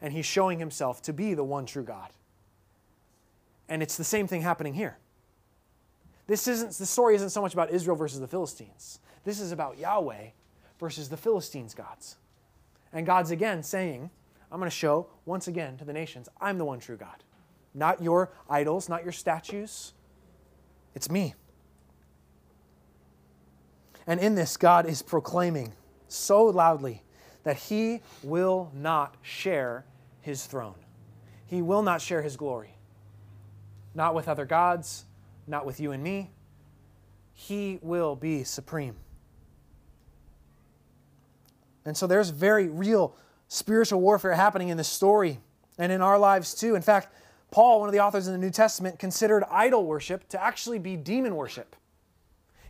[0.03, 2.11] And he's showing himself to be the one true God.
[3.67, 4.99] And it's the same thing happening here.
[6.27, 8.99] This isn't the story isn't so much about Israel versus the Philistines.
[9.23, 10.27] This is about Yahweh
[10.79, 12.17] versus the Philistines' gods.
[12.93, 14.11] And God's again saying,
[14.51, 17.23] I'm going to show once again to the nations, I'm the one true God.
[17.73, 19.93] Not your idols, not your statues.
[20.95, 21.35] It's me.
[24.07, 25.73] And in this, God is proclaiming
[26.07, 27.03] so loudly
[27.43, 29.85] that he will not share
[30.21, 30.75] his throne.
[31.45, 32.75] He will not share his glory.
[33.93, 35.05] Not with other gods,
[35.45, 36.31] not with you and me.
[37.33, 38.95] He will be supreme.
[41.85, 43.15] And so there's very real
[43.49, 45.39] spiritual warfare happening in this story
[45.77, 46.75] and in our lives too.
[46.75, 47.13] In fact,
[47.51, 50.95] Paul, one of the authors in the New Testament, considered idol worship to actually be
[50.95, 51.75] demon worship.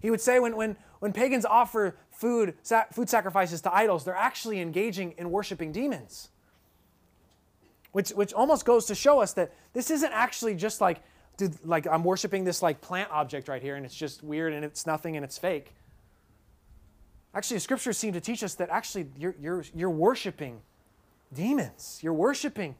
[0.01, 2.55] He would say when, when, when pagans offer food,
[2.93, 6.29] food sacrifices to idols, they're actually engaging in worshiping demons.
[7.91, 11.01] Which, which almost goes to show us that this isn't actually just like,
[11.35, 14.63] dude, like I'm worshiping this like plant object right here and it's just weird and
[14.63, 15.73] it's nothing and it's fake.
[17.33, 20.61] Actually, the scriptures seem to teach us that actually you're, you're, you're worshiping
[21.33, 21.99] demons.
[22.01, 22.75] You're worshiping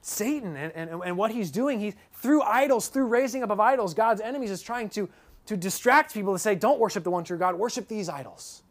[0.00, 1.80] Satan and, and, and what he's doing.
[1.80, 5.08] He, through idols, through raising up of idols, God's enemies is trying to,
[5.46, 8.62] to distract people to say, don't worship the one true God, worship these idols.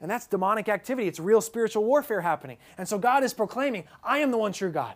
[0.00, 1.08] And that's demonic activity.
[1.08, 2.58] It's real spiritual warfare happening.
[2.76, 4.94] And so God is proclaiming, I am the one true God.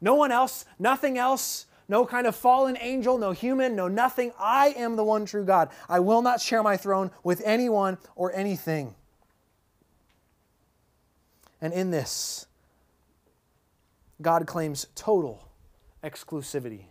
[0.00, 4.32] No one else, nothing else, no kind of fallen angel, no human, no nothing.
[4.38, 5.68] I am the one true God.
[5.88, 8.94] I will not share my throne with anyone or anything.
[11.62, 12.46] And in this,
[14.20, 15.48] God claims total
[16.02, 16.86] exclusivity,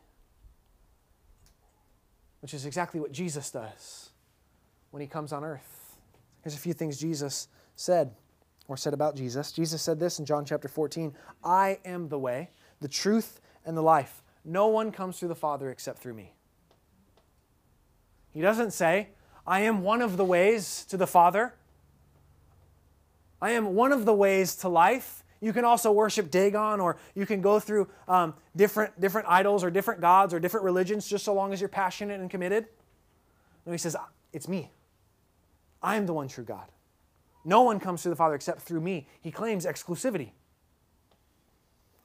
[2.40, 4.12] which is exactly what Jesus does
[4.92, 5.98] when he comes on earth.
[6.42, 8.16] Here's a few things Jesus said
[8.70, 9.52] or said about Jesus.
[9.52, 13.84] Jesus said this in John chapter 14 I am the way, the truth, and the
[13.84, 14.24] life.
[14.46, 16.34] No one comes through the Father except through me.
[18.32, 19.10] He doesn't say,
[19.46, 21.56] I am one of the ways to the Father.
[23.42, 25.24] I am one of the ways to life.
[25.40, 29.72] You can also worship Dagon, or you can go through um, different, different idols or
[29.72, 32.68] different gods or different religions just so long as you're passionate and committed.
[33.66, 33.96] No, he says,
[34.32, 34.70] It's me.
[35.82, 36.68] I am the one true God.
[37.44, 39.08] No one comes to the Father except through me.
[39.22, 40.32] He claims exclusivity.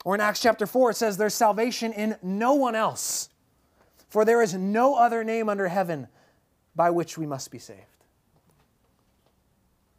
[0.04, 3.28] Or in Acts chapter 4, it says, There's salvation in no one else,
[4.08, 6.08] for there is no other name under heaven
[6.74, 7.80] by which we must be saved.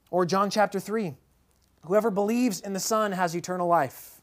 [0.09, 1.13] Or John chapter 3,
[1.87, 4.21] Whoever believes in the Son has eternal life.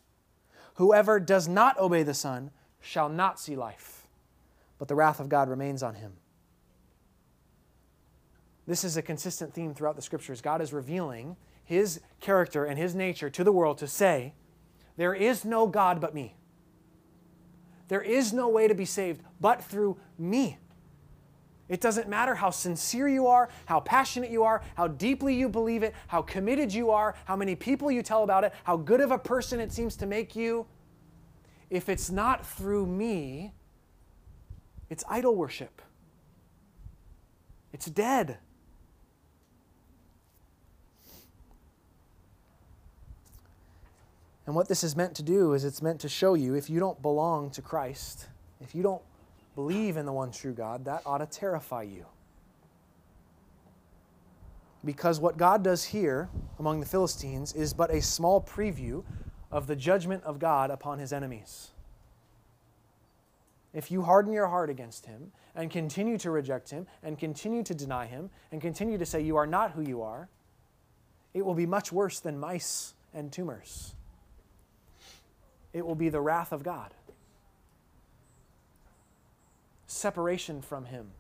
[0.75, 4.07] Whoever does not obey the Son shall not see life,
[4.79, 6.13] but the wrath of God remains on him.
[8.67, 10.43] This is a consistent theme throughout the scriptures.
[10.43, 14.35] God is revealing his character and his nature to the world to say,
[14.99, 16.37] There is no God but me.
[17.89, 20.59] There is no way to be saved but through me.
[21.75, 25.83] It doesn't matter how sincere you are, how passionate you are, how deeply you believe
[25.83, 29.11] it, how committed you are, how many people you tell about it, how good of
[29.11, 30.67] a person it seems to make you.
[31.71, 33.55] If it's not through me,
[34.89, 35.83] it's idol worship.
[37.73, 38.39] It's dead.
[44.47, 46.79] And what this is meant to do is it's meant to show you if you
[46.79, 48.29] don't belong to Christ,
[48.61, 49.03] if you don't
[49.55, 52.07] believe in the one true God, that ought to terrify you.
[54.85, 59.03] Because what God does here among the Philistines is but a small preview
[59.51, 61.71] of the judgment of God upon his enemies.
[63.73, 67.75] If you harden your heart against him and continue to reject him and continue to
[67.75, 70.29] deny him and continue to say you are not who you are,
[71.33, 73.95] it will be much worse than mice and tumors.
[75.73, 76.95] It will be the wrath of God
[80.05, 81.13] separation from Him.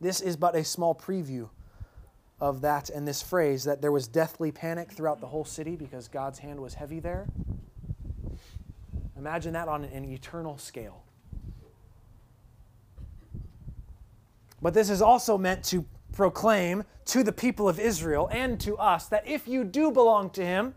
[0.00, 1.48] This is but a small preview
[2.40, 6.08] of that and this phrase that there was deathly panic throughout the whole city because
[6.08, 7.28] God's hand was heavy there.
[9.16, 11.04] Imagine that on an eternal scale.
[14.60, 19.06] But this is also meant to proclaim to the people of Israel and to us
[19.06, 20.74] that if you do belong to Him,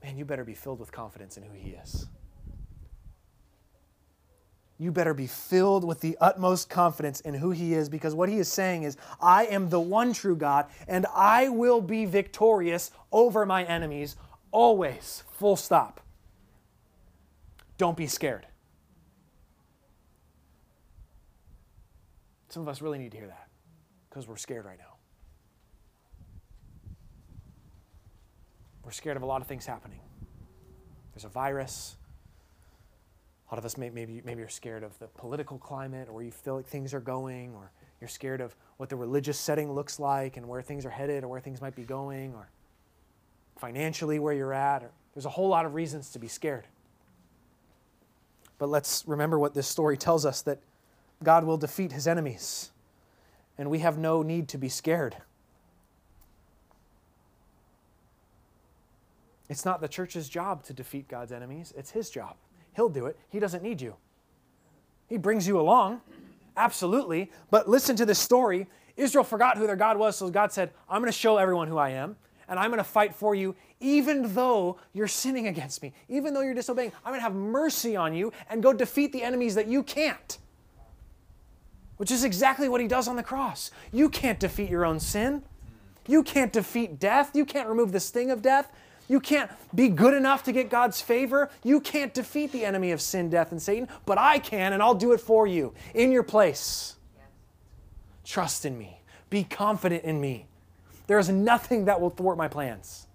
[0.00, 2.06] man, you better be filled with confidence in who He is
[4.78, 8.38] you better be filled with the utmost confidence in who He is because what He
[8.38, 13.46] is saying is, I am the one true God and I will be victorious over
[13.46, 14.16] my enemies
[14.50, 15.22] always.
[15.32, 16.00] Full stop.
[17.78, 18.46] Don't be scared.
[22.48, 23.48] Some of us really need to hear that
[24.08, 24.94] because we're scared right now.
[28.84, 30.00] We're scared of a lot of things happening.
[31.14, 31.96] There's a virus,
[33.54, 36.56] lot of us may, maybe maybe you're scared of the political climate, or you feel
[36.56, 40.48] like things are going, or you're scared of what the religious setting looks like and
[40.48, 42.48] where things are headed, or where things might be going, or
[43.56, 44.82] financially where you're at.
[44.82, 46.66] Or, there's a whole lot of reasons to be scared.
[48.58, 50.58] But let's remember what this story tells us that
[51.22, 52.72] God will defeat his enemies,
[53.56, 55.18] and we have no need to be scared.
[59.48, 62.34] It's not the church's job to defeat God's enemies, it's his job.
[62.74, 63.18] He'll do it.
[63.30, 63.94] He doesn't need you.
[65.08, 66.00] He brings you along,
[66.56, 67.30] absolutely.
[67.50, 68.66] But listen to this story.
[68.96, 71.78] Israel forgot who their God was, so God said, I'm going to show everyone who
[71.78, 72.16] I am,
[72.48, 76.40] and I'm going to fight for you, even though you're sinning against me, even though
[76.40, 76.92] you're disobeying.
[77.04, 80.38] I'm going to have mercy on you and go defeat the enemies that you can't.
[81.96, 83.70] Which is exactly what he does on the cross.
[83.92, 85.42] You can't defeat your own sin.
[86.06, 87.30] You can't defeat death.
[87.34, 88.70] You can't remove the sting of death.
[89.08, 91.50] You can't be good enough to get God's favor.
[91.62, 94.94] You can't defeat the enemy of sin, death, and Satan, but I can, and I'll
[94.94, 96.96] do it for you in your place.
[98.24, 99.00] Trust in me.
[99.28, 100.46] Be confident in me.
[101.06, 103.06] There is nothing that will thwart my plans.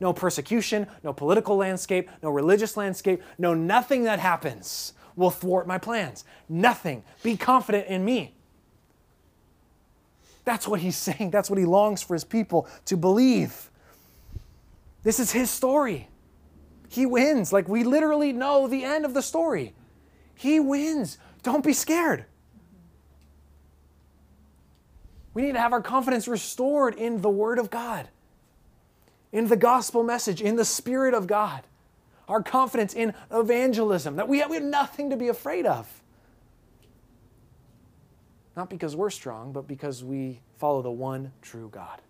[0.00, 5.78] No persecution, no political landscape, no religious landscape, no nothing that happens will thwart my
[5.78, 6.24] plans.
[6.48, 7.04] Nothing.
[7.22, 8.34] Be confident in me.
[10.44, 11.30] That's what he's saying.
[11.30, 13.70] That's what he longs for his people to believe.
[15.04, 16.08] This is his story.
[16.88, 17.52] He wins.
[17.52, 19.74] Like we literally know the end of the story.
[20.34, 21.18] He wins.
[21.42, 22.24] Don't be scared.
[25.34, 28.08] We need to have our confidence restored in the Word of God,
[29.32, 31.62] in the gospel message, in the Spirit of God.
[32.28, 36.02] Our confidence in evangelism, that we have, we have nothing to be afraid of.
[38.56, 42.00] Not because we're strong, but because we follow the one true God.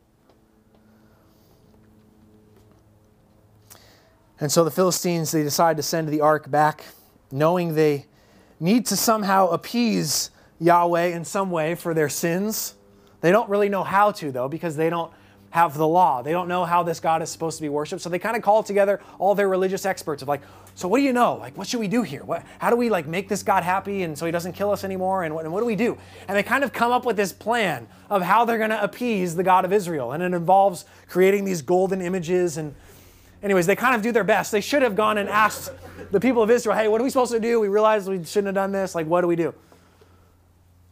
[4.40, 6.84] And so the Philistines, they decide to send the ark back,
[7.30, 8.06] knowing they
[8.60, 10.30] need to somehow appease
[10.60, 12.74] Yahweh in some way for their sins.
[13.20, 15.12] They don't really know how to, though, because they don't
[15.50, 16.20] have the law.
[16.20, 18.02] They don't know how this God is supposed to be worshiped.
[18.02, 20.40] So they kind of call together all their religious experts of like,
[20.74, 21.36] so what do you know?
[21.36, 22.24] Like, what should we do here?
[22.24, 24.82] What, how do we like make this God happy and so he doesn't kill us
[24.82, 25.22] anymore?
[25.22, 25.96] And what, and what do we do?
[26.26, 29.36] And they kind of come up with this plan of how they're going to appease
[29.36, 30.10] the God of Israel.
[30.10, 32.74] And it involves creating these golden images and
[33.44, 34.50] anyways, they kind of do their best.
[34.50, 35.70] They should have gone and asked
[36.10, 37.60] the people of Israel, hey, what are we supposed to do?
[37.60, 38.94] We realized we shouldn't have done this.
[38.94, 39.54] Like, what do we do?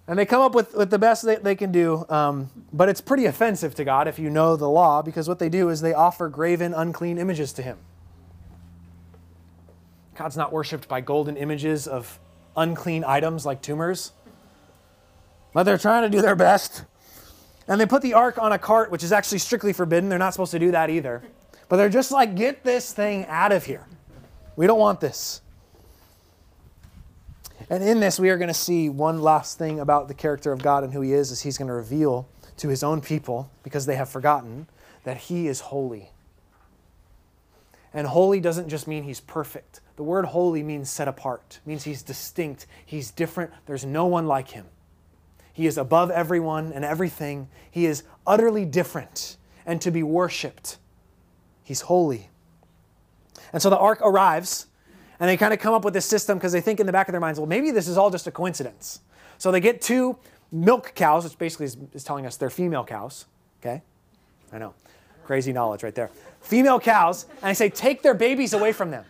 [0.07, 3.01] And they come up with, with the best they, they can do, um, but it's
[3.01, 5.95] pretty offensive to God if you know the law, because what they do is they
[5.95, 7.79] offer graven, unclean images to Him.
[10.17, 12.19] God's not worshiped by golden images of
[12.57, 14.13] unclean items like tumors,
[15.55, 16.85] but they're trying to do their best.
[17.69, 20.09] And they put the ark on a cart, which is actually strictly forbidden.
[20.09, 21.23] They're not supposed to do that either.
[21.69, 23.87] But they're just like, get this thing out of here.
[24.57, 25.41] We don't want this.
[27.71, 30.63] And in this, we are going to see one last thing about the character of
[30.63, 33.87] God and who He is, is He's going to reveal to His own people, because
[33.87, 34.67] they have forgotten,
[35.05, 36.11] that He is holy.
[37.95, 39.81] And holy doesn't just mean He's perfect.
[39.97, 43.53] The word holy means set apart, means He's distinct, He's different.
[43.67, 44.67] There's no one like Him.
[45.53, 47.49] He is above everyone and everything.
[47.71, 50.79] He is utterly different and to be worshiped.
[51.63, 52.29] He's holy.
[53.53, 54.67] And so the ark arrives,
[55.21, 57.09] and they kind of come up with this system because they think in the back
[57.09, 59.01] of their minds, well, maybe this is all just a coincidence.
[59.39, 60.17] So they get two
[60.51, 63.27] milk cows, which basically is, is telling us they're female cows.
[63.61, 63.83] Okay?
[64.53, 64.75] I know.
[65.25, 66.11] Crazy knowledge right there.
[66.41, 69.05] Female cows, and I say, take their babies away from them.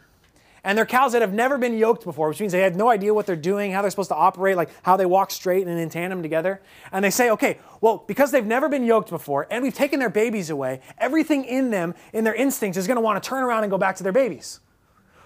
[0.64, 3.12] And they're cows that have never been yoked before, which means they have no idea
[3.12, 5.88] what they're doing, how they're supposed to operate, like how they walk straight and in
[5.88, 6.62] tandem together.
[6.92, 10.08] And they say, okay, well, because they've never been yoked before and we've taken their
[10.08, 13.64] babies away, everything in them, in their instincts, is going to want to turn around
[13.64, 14.60] and go back to their babies.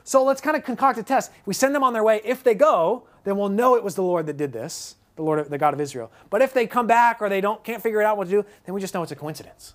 [0.05, 1.30] So let's kind of concoct a test.
[1.45, 2.22] We send them on their way.
[2.24, 5.51] If they go, then we'll know it was the Lord that did this, the Lord,
[5.51, 6.11] the God of Israel.
[6.30, 8.45] But if they come back or they don't can't figure it out what to do,
[8.64, 9.74] then we just know it's a coincidence.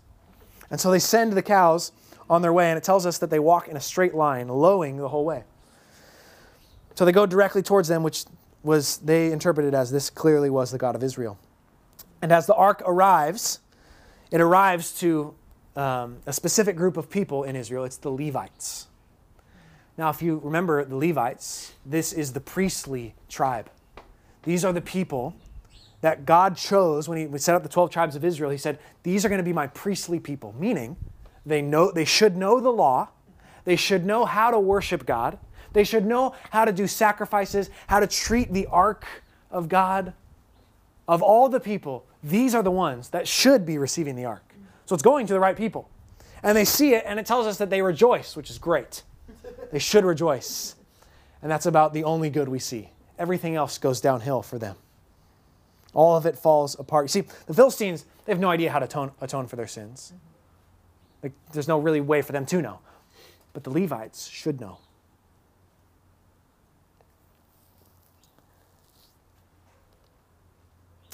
[0.71, 1.91] And so they send the cows
[2.29, 4.95] on their way, and it tells us that they walk in a straight line, lowing
[4.95, 5.43] the whole way.
[6.95, 8.25] So they go directly towards them, which
[8.63, 11.37] was they interpreted as this clearly was the God of Israel.
[12.21, 13.59] And as the ark arrives,
[14.29, 15.33] it arrives to
[15.75, 17.83] um, a specific group of people in Israel.
[17.83, 18.87] It's the Levites.
[19.97, 23.69] Now, if you remember the Levites, this is the priestly tribe.
[24.43, 25.35] These are the people
[26.01, 28.49] that God chose when He set up the 12 tribes of Israel.
[28.51, 30.97] He said, These are going to be my priestly people, meaning
[31.45, 33.09] they, know, they should know the law,
[33.63, 35.37] they should know how to worship God,
[35.73, 39.05] they should know how to do sacrifices, how to treat the ark
[39.49, 40.13] of God.
[41.07, 44.55] Of all the people, these are the ones that should be receiving the ark.
[44.85, 45.89] So it's going to the right people.
[46.43, 49.03] And they see it, and it tells us that they rejoice, which is great.
[49.71, 50.75] They should rejoice.
[51.41, 52.89] And that's about the only good we see.
[53.17, 54.75] Everything else goes downhill for them.
[55.93, 57.05] All of it falls apart.
[57.05, 60.13] You see, the Philistines, they have no idea how to atone, atone for their sins.
[61.21, 62.79] Like, there's no really way for them to know.
[63.53, 64.79] But the Levites should know.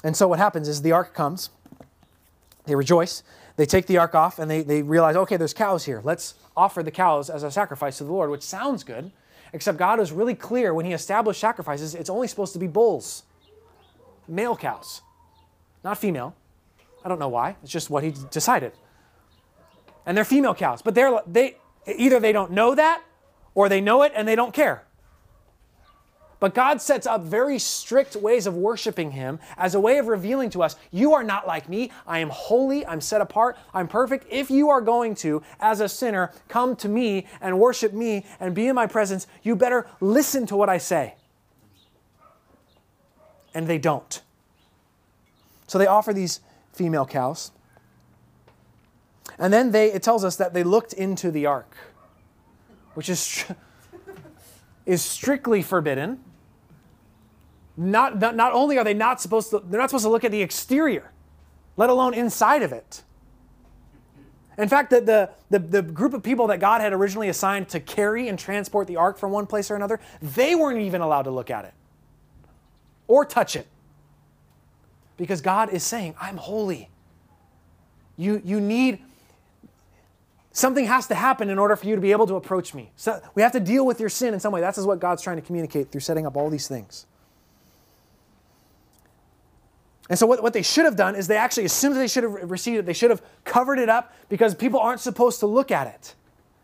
[0.04, 1.50] And so what happens is the ark comes,
[2.66, 3.22] they rejoice,
[3.56, 6.00] they take the ark off, and they, they realize, okay, there's cows here.
[6.04, 9.10] Let's offer the cows as a sacrifice to the Lord, which sounds good,
[9.52, 13.24] except God was really clear when He established sacrifices, it's only supposed to be bulls,
[14.28, 15.02] male cows,
[15.82, 16.34] not female.
[17.04, 17.56] I don't know why.
[17.62, 18.72] It's just what he decided.
[20.04, 23.02] And they're female cows, but they're they either they don't know that
[23.54, 24.84] or they know it and they don't care.
[26.40, 30.50] But God sets up very strict ways of worshiping Him as a way of revealing
[30.50, 31.90] to us, you are not like me.
[32.06, 32.86] I am holy.
[32.86, 33.58] I'm set apart.
[33.74, 34.26] I'm perfect.
[34.30, 38.54] If you are going to, as a sinner, come to me and worship me and
[38.54, 41.14] be in my presence, you better listen to what I say.
[43.52, 44.22] And they don't.
[45.66, 46.40] So they offer these
[46.72, 47.50] female cows.
[49.40, 51.76] And then they, it tells us that they looked into the ark,
[52.94, 53.44] which is,
[54.86, 56.20] is strictly forbidden
[57.78, 60.32] not, not, not only are they not supposed to, they're not supposed to look at
[60.32, 61.12] the exterior,
[61.76, 63.04] let alone inside of it.
[64.58, 67.78] In fact, the, the, the, the, group of people that God had originally assigned to
[67.78, 71.30] carry and transport the ark from one place or another, they weren't even allowed to
[71.30, 71.72] look at it
[73.06, 73.68] or touch it.
[75.16, 76.90] Because God is saying, I'm holy.
[78.16, 78.98] You, you need,
[80.50, 82.90] something has to happen in order for you to be able to approach me.
[82.96, 84.60] So we have to deal with your sin in some way.
[84.60, 87.06] That's what God's trying to communicate through setting up all these things.
[90.08, 92.08] And so what, what they should have done is they actually, as soon as they
[92.08, 95.46] should have received it, they should have covered it up because people aren't supposed to
[95.46, 96.14] look at it.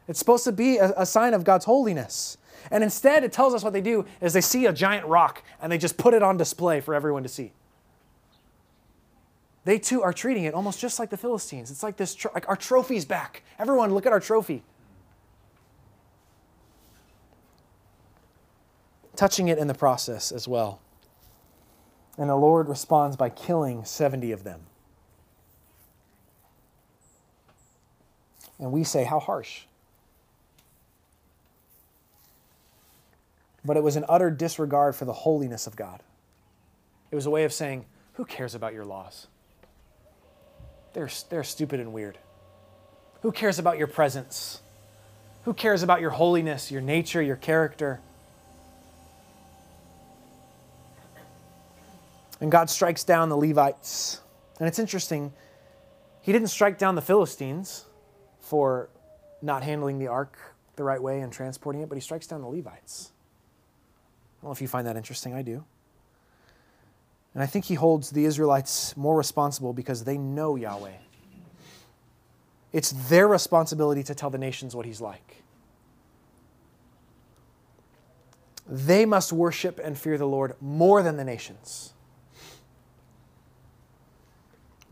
[0.08, 2.38] It's supposed to be a, a sign of God's holiness.
[2.70, 5.70] And instead, it tells us what they do is they see a giant rock and
[5.70, 7.52] they just put it on display for everyone to see.
[9.64, 11.70] They too are treating it almost just like the Philistines.
[11.70, 13.42] It's like this, like our trophy's back.
[13.58, 14.62] Everyone, look at our trophy.
[19.16, 20.80] Touching it in the process as well.
[22.16, 24.60] And the Lord responds by killing 70 of them.
[28.58, 29.62] And we say, How harsh.
[33.64, 36.02] But it was an utter disregard for the holiness of God.
[37.10, 39.26] It was a way of saying, Who cares about your laws?
[40.92, 42.18] They're, they're stupid and weird.
[43.22, 44.60] Who cares about your presence?
[45.44, 48.00] Who cares about your holiness, your nature, your character?
[52.44, 54.20] And God strikes down the Levites.
[54.60, 55.32] And it's interesting,
[56.20, 57.86] he didn't strike down the Philistines
[58.38, 58.90] for
[59.40, 60.36] not handling the ark
[60.76, 63.12] the right way and transporting it, but he strikes down the Levites.
[63.12, 65.32] I don't know if you find that interesting.
[65.32, 65.64] I do.
[67.32, 70.98] And I think he holds the Israelites more responsible because they know Yahweh.
[72.74, 75.42] It's their responsibility to tell the nations what he's like.
[78.68, 81.93] They must worship and fear the Lord more than the nations.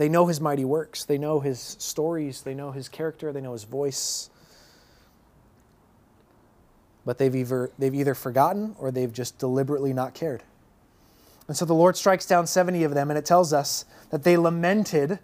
[0.02, 3.52] They know his mighty works, they know his stories, they know his character, they know
[3.52, 4.30] his voice.
[7.04, 10.42] But they've either, they've either forgotten or they've just deliberately not cared.
[11.46, 14.36] And so the Lord strikes down 70 of them, and it tells us that they
[14.36, 15.20] lamented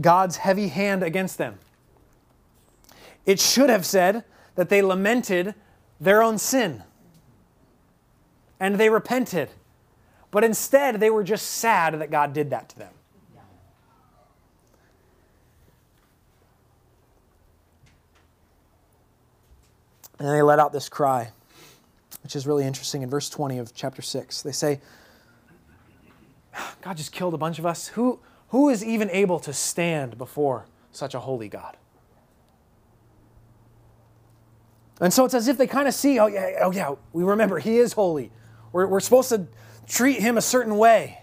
[0.00, 1.58] God's heavy hand against them.
[3.26, 4.22] It should have said
[4.54, 5.56] that they lamented
[6.00, 6.84] their own sin
[8.60, 9.50] and they repented.
[10.30, 12.92] But instead, they were just sad that God did that to them.
[20.20, 21.32] And they let out this cry,
[22.22, 24.42] which is really interesting in verse 20 of chapter 6.
[24.42, 24.80] They say,
[26.82, 27.88] God just killed a bunch of us.
[27.88, 31.78] Who, who is even able to stand before such a holy God?
[35.00, 37.58] And so it's as if they kind of see, oh yeah, oh yeah, we remember
[37.58, 38.30] he is holy.
[38.72, 39.46] We're, we're supposed to
[39.88, 41.22] treat him a certain way.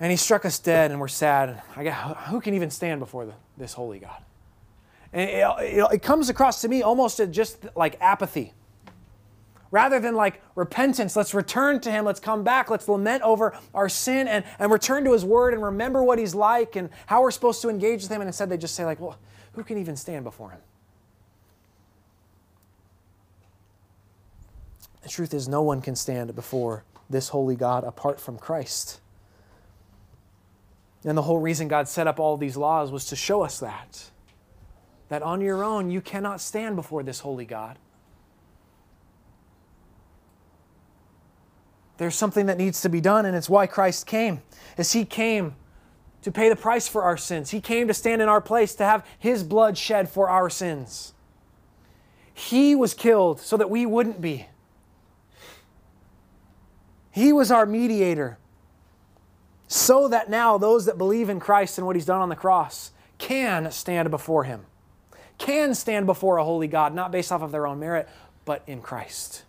[0.00, 1.62] And he struck us dead, and we're sad.
[1.74, 4.22] I got, who can even stand before the, this holy God?
[5.16, 8.52] And it, it, it comes across to me almost just like apathy.
[9.70, 13.88] Rather than like repentance, let's return to Him, let's come back, let's lament over our
[13.88, 17.30] sin and, and return to His Word and remember what He's like and how we're
[17.30, 18.20] supposed to engage with Him.
[18.20, 19.18] And instead, they just say, like, well,
[19.54, 20.60] who can even stand before Him?
[25.00, 29.00] The truth is, no one can stand before this holy God apart from Christ.
[31.04, 34.10] And the whole reason God set up all these laws was to show us that
[35.08, 37.78] that on your own you cannot stand before this holy God.
[41.98, 44.42] There's something that needs to be done, and it's why Christ came.
[44.76, 45.54] As He came
[46.22, 47.50] to pay the price for our sins.
[47.50, 51.14] He came to stand in our place, to have His blood shed for our sins.
[52.34, 54.46] He was killed so that we wouldn't be.
[57.10, 58.36] He was our mediator,
[59.68, 62.90] so that now those that believe in Christ and what He's done on the cross
[63.16, 64.66] can stand before Him
[65.38, 68.08] can stand before a holy God, not based off of their own merit,
[68.44, 69.42] but in Christ.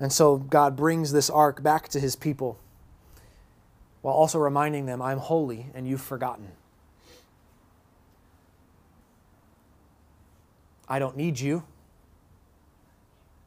[0.00, 2.58] And so God brings this ark back to his people
[4.02, 6.52] while also reminding them, I'm holy and you've forgotten.
[10.88, 11.62] I don't need you.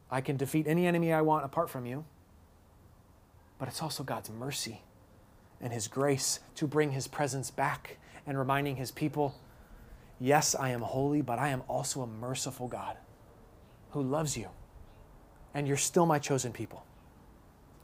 [0.10, 2.06] I can defeat any enemy I want apart from you.
[3.60, 4.82] But it's also God's mercy
[5.62, 9.36] and His grace to bring His presence back and reminding His people
[10.20, 12.98] yes, I am holy, but I am also a merciful God
[13.92, 14.50] who loves you.
[15.54, 16.84] And you're still my chosen people.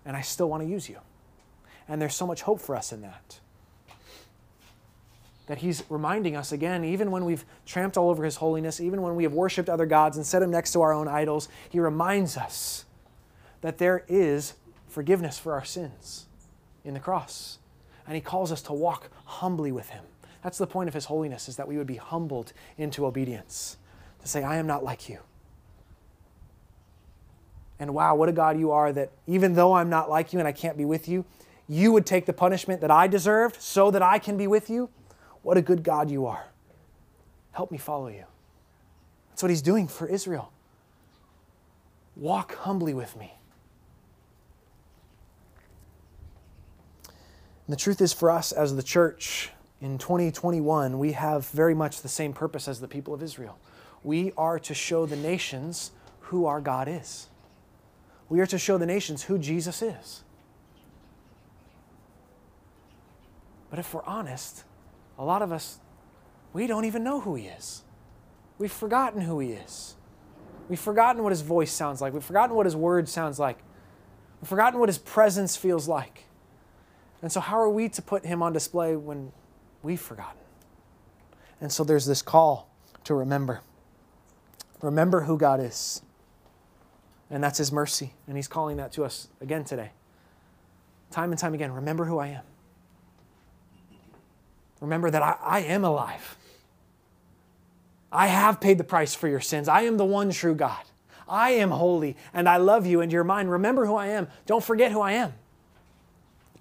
[0.06, 0.98] And I still want to use you.
[1.88, 3.40] And there's so much hope for us in that
[5.48, 9.16] that he's reminding us again, even when we've tramped all over his holiness, even when
[9.16, 12.38] we have worshiped other gods and set him next to our own idols, he reminds
[12.38, 12.86] us
[13.62, 14.54] that there is
[14.88, 16.28] forgiveness for our sins
[16.86, 17.58] in the cross.
[18.06, 20.04] And he calls us to walk humbly with him.
[20.44, 23.78] That's the point of his holiness, is that we would be humbled into obedience,
[24.22, 25.20] to say, I am not like you.
[27.80, 30.48] And wow, what a God you are that even though I'm not like you and
[30.48, 31.26] I can't be with you,
[31.68, 34.90] you would take the punishment that I deserved so that I can be with you.
[35.42, 36.48] What a good God you are.
[37.52, 38.26] Help me follow you.
[39.30, 40.52] That's what he's doing for Israel.
[42.16, 43.34] Walk humbly with me.
[47.68, 52.02] And the truth is, for us as the church in 2021, we have very much
[52.02, 53.58] the same purpose as the people of Israel.
[54.04, 55.92] We are to show the nations
[56.22, 57.28] who our God is.
[58.28, 60.24] We are to show the nations who Jesus is.
[63.70, 64.66] But if we're honest,
[65.18, 65.80] a lot of us,
[66.52, 67.84] we don't even know who He is.
[68.58, 69.96] We've forgotten who He is.
[70.70, 72.14] We've forgotten what His voice sounds like.
[72.14, 73.58] We've forgotten what His word sounds like.
[74.42, 76.26] We've forgotten what His presence feels like.
[77.24, 79.32] And so, how are we to put Him on display when
[79.82, 80.42] we've forgotten?
[81.62, 82.70] And so, there's this call
[83.06, 83.62] to remember.
[84.82, 86.02] Remember who God is.
[87.30, 88.14] And that's His mercy.
[88.28, 89.92] And He's calling that to us again today.
[91.12, 92.44] Time and time again, remember who I am.
[94.82, 96.36] Remember that I, I am alive.
[98.12, 99.70] I have paid the price for your sins.
[99.70, 100.84] I am the one true God.
[101.30, 103.48] I am holy and I love you and you're mine.
[103.48, 104.28] Remember who I am.
[104.46, 105.34] Don't forget who I am.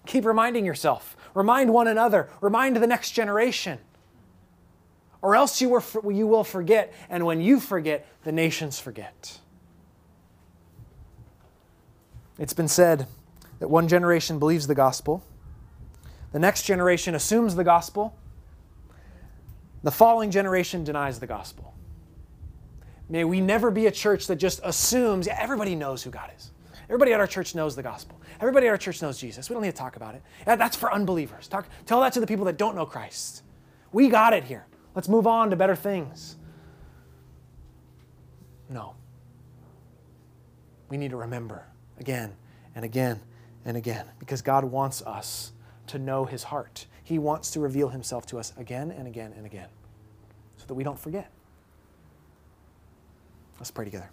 [0.06, 1.16] Keep reminding yourself.
[1.34, 2.28] Remind one another.
[2.40, 3.78] Remind the next generation.
[5.20, 6.92] Or else you, were, you will forget.
[7.08, 9.38] And when you forget, the nations forget.
[12.38, 13.06] It's been said
[13.60, 15.22] that one generation believes the gospel
[16.32, 18.16] the next generation assumes the gospel.
[19.82, 21.74] The following generation denies the gospel.
[23.08, 26.51] May we never be a church that just assumes, yeah, everybody knows who God is.
[26.92, 28.20] Everybody at our church knows the gospel.
[28.38, 29.48] Everybody at our church knows Jesus.
[29.48, 30.22] We don't need to talk about it.
[30.44, 31.48] That's for unbelievers.
[31.48, 33.44] Talk, tell that to the people that don't know Christ.
[33.92, 34.66] We got it here.
[34.94, 36.36] Let's move on to better things.
[38.68, 38.94] No.
[40.90, 41.64] We need to remember
[41.98, 42.34] again
[42.74, 43.20] and again
[43.64, 45.52] and again because God wants us
[45.86, 46.84] to know his heart.
[47.02, 49.68] He wants to reveal himself to us again and again and again
[50.58, 51.30] so that we don't forget.
[53.58, 54.10] Let's pray together.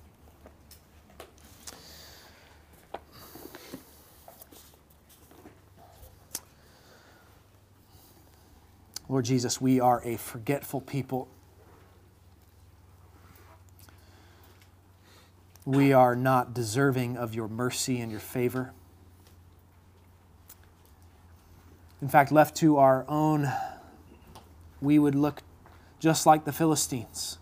[9.09, 11.27] Lord Jesus, we are a forgetful people.
[15.65, 18.71] We are not deserving of your mercy and your favor.
[22.01, 23.51] In fact, left to our own,
[24.79, 25.41] we would look
[25.99, 27.39] just like the Philistines.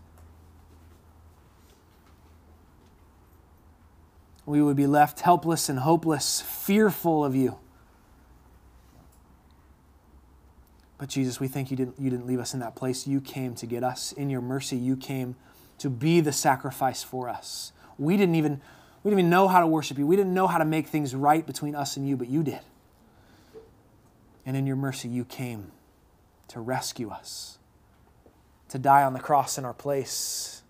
[4.46, 7.60] We would be left helpless and hopeless, fearful of you.
[10.98, 13.06] But Jesus, we thank you didn't, you didn't leave us in that place.
[13.06, 14.12] You came to get us.
[14.14, 15.36] In your mercy, you came
[15.78, 17.72] to be the sacrifice for us.
[18.00, 18.62] We didn't even,
[19.04, 20.08] we didn't even know how to worship you.
[20.08, 22.62] We didn't know how to make things right between us and you, but you did.
[24.46, 25.72] And in your mercy, you came
[26.48, 27.60] to rescue us,
[28.70, 30.64] to die on the cross in our place.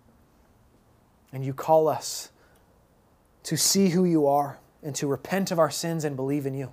[1.32, 2.30] And you call us
[3.44, 6.72] to see who you are and to repent of our sins and believe in you.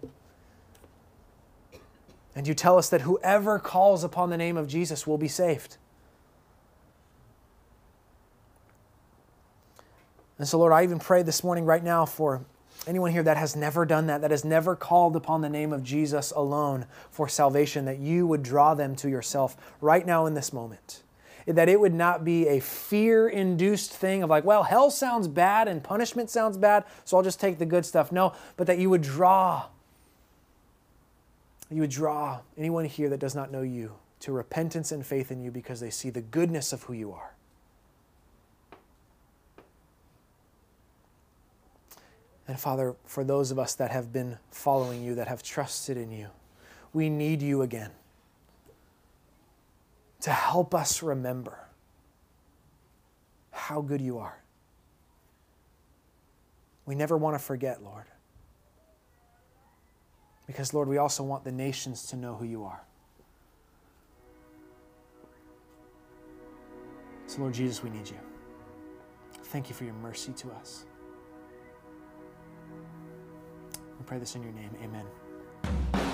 [2.36, 5.78] And you tell us that whoever calls upon the name of Jesus will be saved.
[10.38, 12.44] And so, Lord, I even pray this morning, right now, for
[12.86, 15.82] anyone here that has never done that, that has never called upon the name of
[15.82, 20.52] Jesus alone for salvation, that you would draw them to yourself right now in this
[20.52, 21.04] moment.
[21.48, 25.68] That it would not be a fear induced thing of like, well, hell sounds bad
[25.70, 28.12] and punishment sounds bad, so I'll just take the good stuff.
[28.12, 29.68] No, but that you would draw,
[31.72, 35.42] you would draw anyone here that does not know you to repentance and faith in
[35.42, 37.36] you because they see the goodness of who you are.
[42.48, 46.12] And Father, for those of us that have been following you, that have trusted in
[46.12, 46.28] you,
[46.94, 47.92] we need you again
[50.22, 51.60] to help us remember
[53.52, 54.40] how good you are.
[56.86, 58.06] We never want to forget, Lord.
[60.48, 62.82] Because, Lord, we also want the nations to know who you are.
[67.28, 68.18] So, Lord Jesus, we need you.
[69.46, 70.86] Thank you for your mercy to us.
[73.74, 74.70] We pray this in your name.
[74.84, 76.05] Amen.